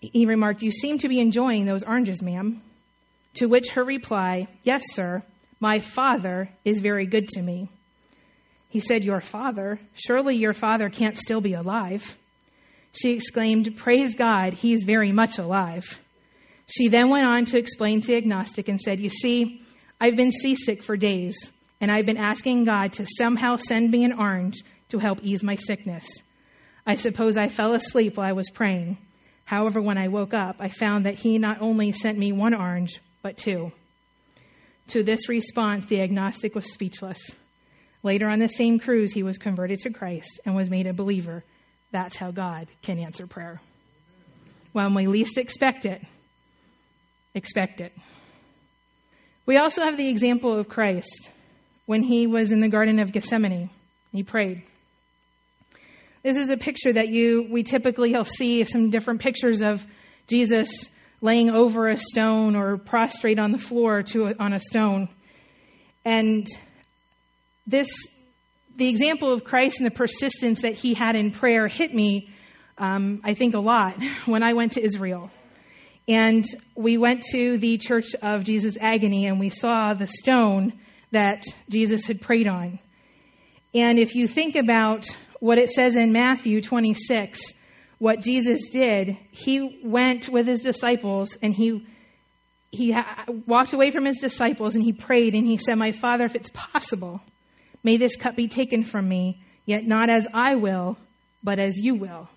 he 0.00 0.24
remarked, 0.24 0.62
You 0.62 0.70
seem 0.70 0.96
to 1.00 1.08
be 1.08 1.20
enjoying 1.20 1.66
those 1.66 1.82
oranges, 1.82 2.22
ma'am. 2.22 2.62
To 3.34 3.46
which 3.46 3.70
her 3.70 3.84
reply, 3.84 4.48
Yes, 4.62 4.82
sir, 4.92 5.22
my 5.60 5.80
father 5.80 6.48
is 6.64 6.80
very 6.80 7.06
good 7.06 7.28
to 7.28 7.42
me. 7.42 7.70
He 8.68 8.80
said, 8.80 9.04
Your 9.04 9.20
father? 9.20 9.80
Surely 9.94 10.36
your 10.36 10.52
father 10.52 10.88
can't 10.88 11.16
still 11.16 11.40
be 11.40 11.54
alive. 11.54 12.16
She 12.92 13.12
exclaimed, 13.12 13.76
Praise 13.76 14.14
God, 14.14 14.54
he's 14.54 14.84
very 14.84 15.12
much 15.12 15.38
alive. 15.38 16.00
She 16.66 16.88
then 16.88 17.08
went 17.08 17.26
on 17.26 17.44
to 17.46 17.58
explain 17.58 18.00
to 18.00 18.06
the 18.08 18.16
agnostic 18.16 18.68
and 18.68 18.80
said, 18.80 19.00
You 19.00 19.10
see, 19.10 19.62
I've 20.00 20.16
been 20.16 20.30
seasick 20.30 20.82
for 20.82 20.96
days, 20.96 21.52
and 21.80 21.90
I've 21.90 22.06
been 22.06 22.20
asking 22.20 22.64
God 22.64 22.94
to 22.94 23.06
somehow 23.06 23.56
send 23.56 23.90
me 23.90 24.04
an 24.04 24.12
orange 24.12 24.62
to 24.90 24.98
help 24.98 25.20
ease 25.22 25.42
my 25.42 25.54
sickness. 25.54 26.06
I 26.86 26.94
suppose 26.94 27.36
I 27.36 27.48
fell 27.48 27.74
asleep 27.74 28.16
while 28.16 28.28
I 28.28 28.32
was 28.32 28.50
praying. 28.50 28.98
However, 29.44 29.80
when 29.80 29.98
I 29.98 30.08
woke 30.08 30.34
up, 30.34 30.56
I 30.58 30.68
found 30.68 31.06
that 31.06 31.16
He 31.16 31.38
not 31.38 31.60
only 31.60 31.92
sent 31.92 32.18
me 32.18 32.32
one 32.32 32.54
orange, 32.54 33.00
but 33.22 33.36
two. 33.36 33.72
To 34.88 35.02
this 35.02 35.28
response, 35.28 35.86
the 35.86 36.00
agnostic 36.00 36.54
was 36.54 36.72
speechless. 36.72 37.18
Later 38.02 38.28
on 38.28 38.38
the 38.38 38.48
same 38.48 38.78
cruise, 38.78 39.12
he 39.12 39.22
was 39.22 39.38
converted 39.38 39.80
to 39.80 39.90
Christ 39.90 40.40
and 40.44 40.56
was 40.56 40.70
made 40.70 40.86
a 40.86 40.92
believer. 40.92 41.44
That's 41.92 42.16
how 42.16 42.30
God 42.30 42.68
can 42.82 42.98
answer 42.98 43.26
prayer. 43.26 43.60
When 44.72 44.94
we 44.94 45.06
least 45.06 45.38
expect 45.38 45.84
it, 45.84 46.02
expect 47.34 47.80
it. 47.80 47.92
We 49.46 49.56
also 49.58 49.82
have 49.82 49.96
the 49.96 50.08
example 50.08 50.58
of 50.58 50.68
Christ 50.68 51.30
when 51.86 52.02
he 52.02 52.26
was 52.26 52.52
in 52.52 52.60
the 52.60 52.68
Garden 52.68 53.00
of 53.00 53.12
Gethsemane. 53.12 53.70
He 54.12 54.22
prayed. 54.22 54.62
This 56.22 56.36
is 56.36 56.50
a 56.50 56.56
picture 56.56 56.92
that 56.92 57.08
you 57.08 57.46
we 57.50 57.62
typically 57.62 58.12
will 58.12 58.24
see 58.24 58.64
some 58.64 58.90
different 58.90 59.20
pictures 59.20 59.62
of 59.62 59.84
Jesus 60.26 60.68
laying 61.20 61.50
over 61.50 61.88
a 61.88 61.96
stone 61.96 62.56
or 62.56 62.78
prostrate 62.78 63.38
on 63.38 63.52
the 63.52 63.58
floor 63.58 64.02
to 64.02 64.32
on 64.38 64.52
a 64.52 64.60
stone. 64.60 65.08
And 66.04 66.46
this, 67.66 67.88
the 68.76 68.88
example 68.88 69.32
of 69.32 69.44
Christ 69.44 69.78
and 69.78 69.86
the 69.86 69.94
persistence 69.94 70.62
that 70.62 70.74
he 70.74 70.94
had 70.94 71.16
in 71.16 71.30
prayer 71.30 71.68
hit 71.68 71.94
me, 71.94 72.30
um, 72.78 73.20
I 73.24 73.34
think, 73.34 73.54
a 73.54 73.60
lot 73.60 73.96
when 74.26 74.42
I 74.42 74.54
went 74.54 74.72
to 74.72 74.82
Israel. 74.82 75.30
And 76.08 76.44
we 76.74 76.98
went 76.98 77.22
to 77.32 77.58
the 77.58 77.78
Church 77.78 78.14
of 78.20 78.42
Jesus 78.42 78.76
Agony 78.80 79.26
and 79.26 79.38
we 79.38 79.48
saw 79.48 79.94
the 79.94 80.06
stone 80.06 80.72
that 81.12 81.44
Jesus 81.68 82.06
had 82.06 82.20
prayed 82.20 82.48
on. 82.48 82.80
And 83.74 83.98
if 83.98 84.16
you 84.16 84.26
think 84.26 84.56
about 84.56 85.06
what 85.38 85.58
it 85.58 85.70
says 85.70 85.96
in 85.96 86.12
Matthew 86.12 86.60
26, 86.60 87.52
what 88.00 88.20
Jesus 88.20 88.70
did, 88.70 89.16
he 89.30 89.80
went 89.84 90.28
with 90.28 90.48
his 90.48 90.62
disciples 90.62 91.38
and 91.40 91.54
he 91.54 91.86
he 92.72 92.96
walked 93.46 93.72
away 93.72 93.92
from 93.92 94.04
his 94.04 94.18
disciples 94.18 94.74
and 94.74 94.82
he 94.82 94.92
prayed 94.92 95.36
and 95.36 95.46
he 95.46 95.56
said, 95.56 95.76
"My 95.76 95.92
Father, 95.92 96.24
if 96.24 96.34
it's 96.34 96.50
possible, 96.50 97.20
May 97.82 97.96
this 97.96 98.16
cup 98.16 98.36
be 98.36 98.48
taken 98.48 98.84
from 98.84 99.08
me, 99.08 99.40
yet 99.64 99.86
not 99.86 100.10
as 100.10 100.26
I 100.34 100.56
will, 100.56 100.98
but 101.42 101.58
as 101.58 101.78
you 101.78 101.94
will. 101.94 102.28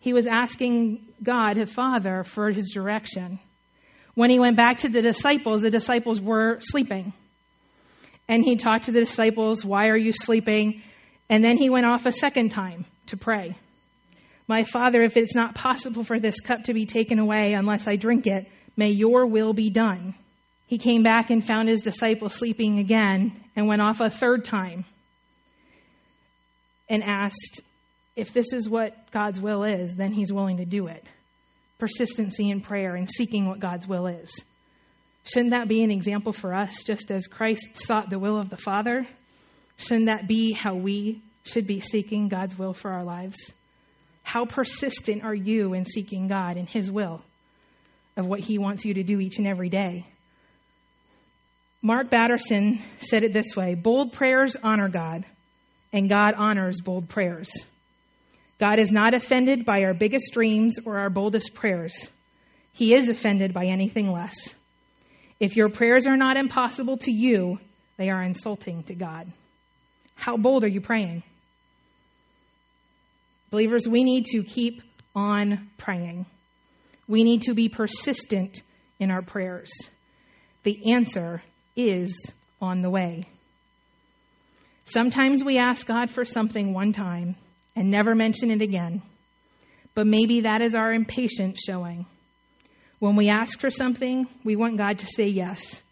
He 0.00 0.12
was 0.12 0.26
asking 0.26 1.06
God, 1.22 1.56
his 1.56 1.72
Father, 1.72 2.24
for 2.24 2.50
his 2.50 2.72
direction. 2.72 3.38
When 4.14 4.30
he 4.30 4.40
went 4.40 4.56
back 4.56 4.78
to 4.78 4.88
the 4.88 5.00
disciples, 5.00 5.62
the 5.62 5.70
disciples 5.70 6.20
were 6.20 6.58
sleeping. 6.60 7.12
And 8.28 8.44
he 8.44 8.56
talked 8.56 8.84
to 8.84 8.92
the 8.92 9.00
disciples, 9.00 9.64
Why 9.64 9.88
are 9.88 9.96
you 9.96 10.12
sleeping? 10.12 10.82
And 11.28 11.44
then 11.44 11.56
he 11.56 11.70
went 11.70 11.86
off 11.86 12.04
a 12.06 12.12
second 12.12 12.50
time 12.50 12.84
to 13.06 13.16
pray. 13.16 13.54
My 14.52 14.64
Father, 14.64 15.00
if 15.00 15.16
it's 15.16 15.34
not 15.34 15.54
possible 15.54 16.04
for 16.04 16.20
this 16.20 16.42
cup 16.42 16.64
to 16.64 16.74
be 16.74 16.84
taken 16.84 17.18
away 17.18 17.54
unless 17.54 17.88
I 17.88 17.96
drink 17.96 18.26
it, 18.26 18.46
may 18.76 18.90
your 18.90 19.24
will 19.24 19.54
be 19.54 19.70
done. 19.70 20.14
He 20.66 20.76
came 20.76 21.02
back 21.02 21.30
and 21.30 21.42
found 21.42 21.70
his 21.70 21.80
disciples 21.80 22.34
sleeping 22.34 22.78
again 22.78 23.32
and 23.56 23.66
went 23.66 23.80
off 23.80 24.02
a 24.02 24.10
third 24.10 24.44
time 24.44 24.84
and 26.86 27.02
asked, 27.02 27.62
If 28.14 28.34
this 28.34 28.52
is 28.52 28.68
what 28.68 29.10
God's 29.10 29.40
will 29.40 29.64
is, 29.64 29.96
then 29.96 30.12
he's 30.12 30.30
willing 30.30 30.58
to 30.58 30.66
do 30.66 30.86
it. 30.88 31.02
Persistency 31.78 32.50
in 32.50 32.60
prayer 32.60 32.94
and 32.94 33.08
seeking 33.08 33.46
what 33.46 33.58
God's 33.58 33.88
will 33.88 34.06
is. 34.06 34.38
Shouldn't 35.24 35.52
that 35.52 35.66
be 35.66 35.82
an 35.82 35.90
example 35.90 36.34
for 36.34 36.52
us, 36.52 36.82
just 36.84 37.10
as 37.10 37.26
Christ 37.26 37.78
sought 37.78 38.10
the 38.10 38.18
will 38.18 38.36
of 38.36 38.50
the 38.50 38.58
Father? 38.58 39.06
Shouldn't 39.78 40.08
that 40.08 40.28
be 40.28 40.52
how 40.52 40.74
we 40.74 41.22
should 41.42 41.66
be 41.66 41.80
seeking 41.80 42.28
God's 42.28 42.58
will 42.58 42.74
for 42.74 42.90
our 42.90 43.04
lives? 43.04 43.38
How 44.22 44.44
persistent 44.44 45.24
are 45.24 45.34
you 45.34 45.74
in 45.74 45.84
seeking 45.84 46.28
God 46.28 46.56
and 46.56 46.68
His 46.68 46.90
will 46.90 47.22
of 48.16 48.26
what 48.26 48.40
He 48.40 48.58
wants 48.58 48.84
you 48.84 48.94
to 48.94 49.02
do 49.02 49.20
each 49.20 49.38
and 49.38 49.46
every 49.46 49.68
day? 49.68 50.06
Mark 51.82 52.10
Batterson 52.10 52.80
said 52.98 53.24
it 53.24 53.32
this 53.32 53.56
way 53.56 53.74
Bold 53.74 54.12
prayers 54.12 54.56
honor 54.62 54.88
God, 54.88 55.24
and 55.92 56.08
God 56.08 56.34
honors 56.36 56.80
bold 56.80 57.08
prayers. 57.08 57.50
God 58.60 58.78
is 58.78 58.92
not 58.92 59.14
offended 59.14 59.64
by 59.64 59.82
our 59.82 59.92
biggest 59.92 60.32
dreams 60.32 60.76
or 60.84 60.98
our 60.98 61.10
boldest 61.10 61.52
prayers. 61.54 62.08
He 62.72 62.94
is 62.94 63.08
offended 63.08 63.52
by 63.52 63.64
anything 63.64 64.10
less. 64.10 64.36
If 65.40 65.56
your 65.56 65.68
prayers 65.68 66.06
are 66.06 66.16
not 66.16 66.36
impossible 66.36 66.98
to 66.98 67.10
you, 67.10 67.58
they 67.96 68.08
are 68.08 68.22
insulting 68.22 68.84
to 68.84 68.94
God. 68.94 69.32
How 70.14 70.36
bold 70.36 70.62
are 70.62 70.68
you 70.68 70.80
praying? 70.80 71.24
Believers, 73.52 73.86
we 73.86 74.02
need 74.02 74.24
to 74.28 74.42
keep 74.42 74.80
on 75.14 75.68
praying. 75.76 76.24
We 77.06 77.22
need 77.22 77.42
to 77.42 77.54
be 77.54 77.68
persistent 77.68 78.62
in 78.98 79.10
our 79.10 79.20
prayers. 79.20 79.70
The 80.62 80.90
answer 80.94 81.42
is 81.76 82.32
on 82.62 82.80
the 82.80 82.88
way. 82.88 83.28
Sometimes 84.86 85.44
we 85.44 85.58
ask 85.58 85.86
God 85.86 86.10
for 86.10 86.24
something 86.24 86.72
one 86.72 86.94
time 86.94 87.36
and 87.76 87.90
never 87.90 88.14
mention 88.14 88.50
it 88.50 88.62
again. 88.62 89.02
But 89.94 90.06
maybe 90.06 90.40
that 90.40 90.62
is 90.62 90.74
our 90.74 90.90
impatience 90.90 91.60
showing. 91.62 92.06
When 93.00 93.16
we 93.16 93.28
ask 93.28 93.60
for 93.60 93.68
something, 93.68 94.28
we 94.44 94.56
want 94.56 94.78
God 94.78 95.00
to 95.00 95.06
say 95.06 95.26
yes, 95.26 95.82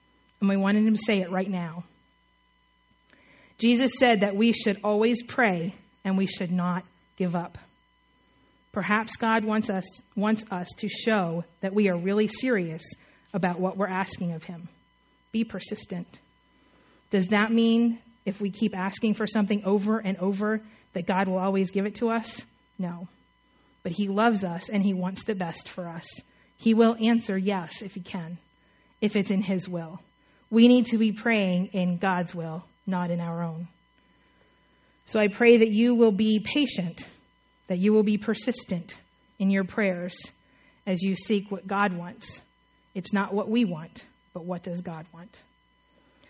and 0.40 0.48
we 0.48 0.56
want 0.56 0.78
Him 0.78 0.94
to 0.94 1.00
say 1.00 1.20
it 1.20 1.30
right 1.30 1.50
now. 1.50 1.84
Jesus 3.58 3.92
said 3.98 4.20
that 4.20 4.34
we 4.34 4.52
should 4.52 4.80
always 4.82 5.22
pray 5.22 5.74
and 6.06 6.16
we 6.16 6.26
should 6.26 6.50
not 6.50 6.84
give 7.20 7.36
up. 7.36 7.58
Perhaps 8.72 9.16
God 9.16 9.44
wants 9.44 9.68
us, 9.68 9.84
wants 10.16 10.42
us 10.50 10.68
to 10.78 10.88
show 10.88 11.44
that 11.60 11.74
we 11.74 11.90
are 11.90 11.96
really 11.98 12.28
serious 12.28 12.82
about 13.34 13.60
what 13.60 13.76
we're 13.76 13.86
asking 13.86 14.32
of 14.32 14.42
Him. 14.42 14.68
Be 15.30 15.44
persistent. 15.44 16.08
Does 17.10 17.26
that 17.28 17.52
mean 17.52 17.98
if 18.24 18.40
we 18.40 18.50
keep 18.50 18.74
asking 18.74 19.14
for 19.14 19.26
something 19.26 19.64
over 19.66 19.98
and 19.98 20.16
over 20.16 20.62
that 20.94 21.06
God 21.06 21.28
will 21.28 21.38
always 21.38 21.70
give 21.70 21.84
it 21.84 21.96
to 21.96 22.08
us? 22.08 22.40
No. 22.78 23.06
But 23.82 23.92
He 23.92 24.08
loves 24.08 24.42
us 24.42 24.70
and 24.70 24.82
He 24.82 24.94
wants 24.94 25.24
the 25.24 25.34
best 25.34 25.68
for 25.68 25.86
us. 25.88 26.06
He 26.56 26.72
will 26.72 26.96
answer 26.98 27.36
yes 27.36 27.82
if 27.82 27.94
He 27.94 28.00
can. 28.00 28.38
if 29.00 29.16
it's 29.16 29.30
in 29.30 29.42
His 29.42 29.68
will. 29.68 30.00
We 30.50 30.68
need 30.68 30.86
to 30.86 30.98
be 30.98 31.12
praying 31.12 31.66
in 31.72 31.98
God's 31.98 32.34
will, 32.34 32.64
not 32.86 33.10
in 33.10 33.20
our 33.20 33.42
own. 33.42 33.68
So 35.10 35.18
I 35.18 35.26
pray 35.26 35.56
that 35.56 35.72
you 35.72 35.96
will 35.96 36.12
be 36.12 36.38
patient, 36.38 37.04
that 37.66 37.78
you 37.80 37.92
will 37.92 38.04
be 38.04 38.16
persistent 38.16 38.96
in 39.40 39.50
your 39.50 39.64
prayers 39.64 40.16
as 40.86 41.02
you 41.02 41.16
seek 41.16 41.50
what 41.50 41.66
God 41.66 41.92
wants. 41.92 42.40
It's 42.94 43.12
not 43.12 43.34
what 43.34 43.48
we 43.48 43.64
want, 43.64 44.06
but 44.34 44.44
what 44.44 44.62
does 44.62 44.82
God 44.82 45.06
want? 45.12 45.36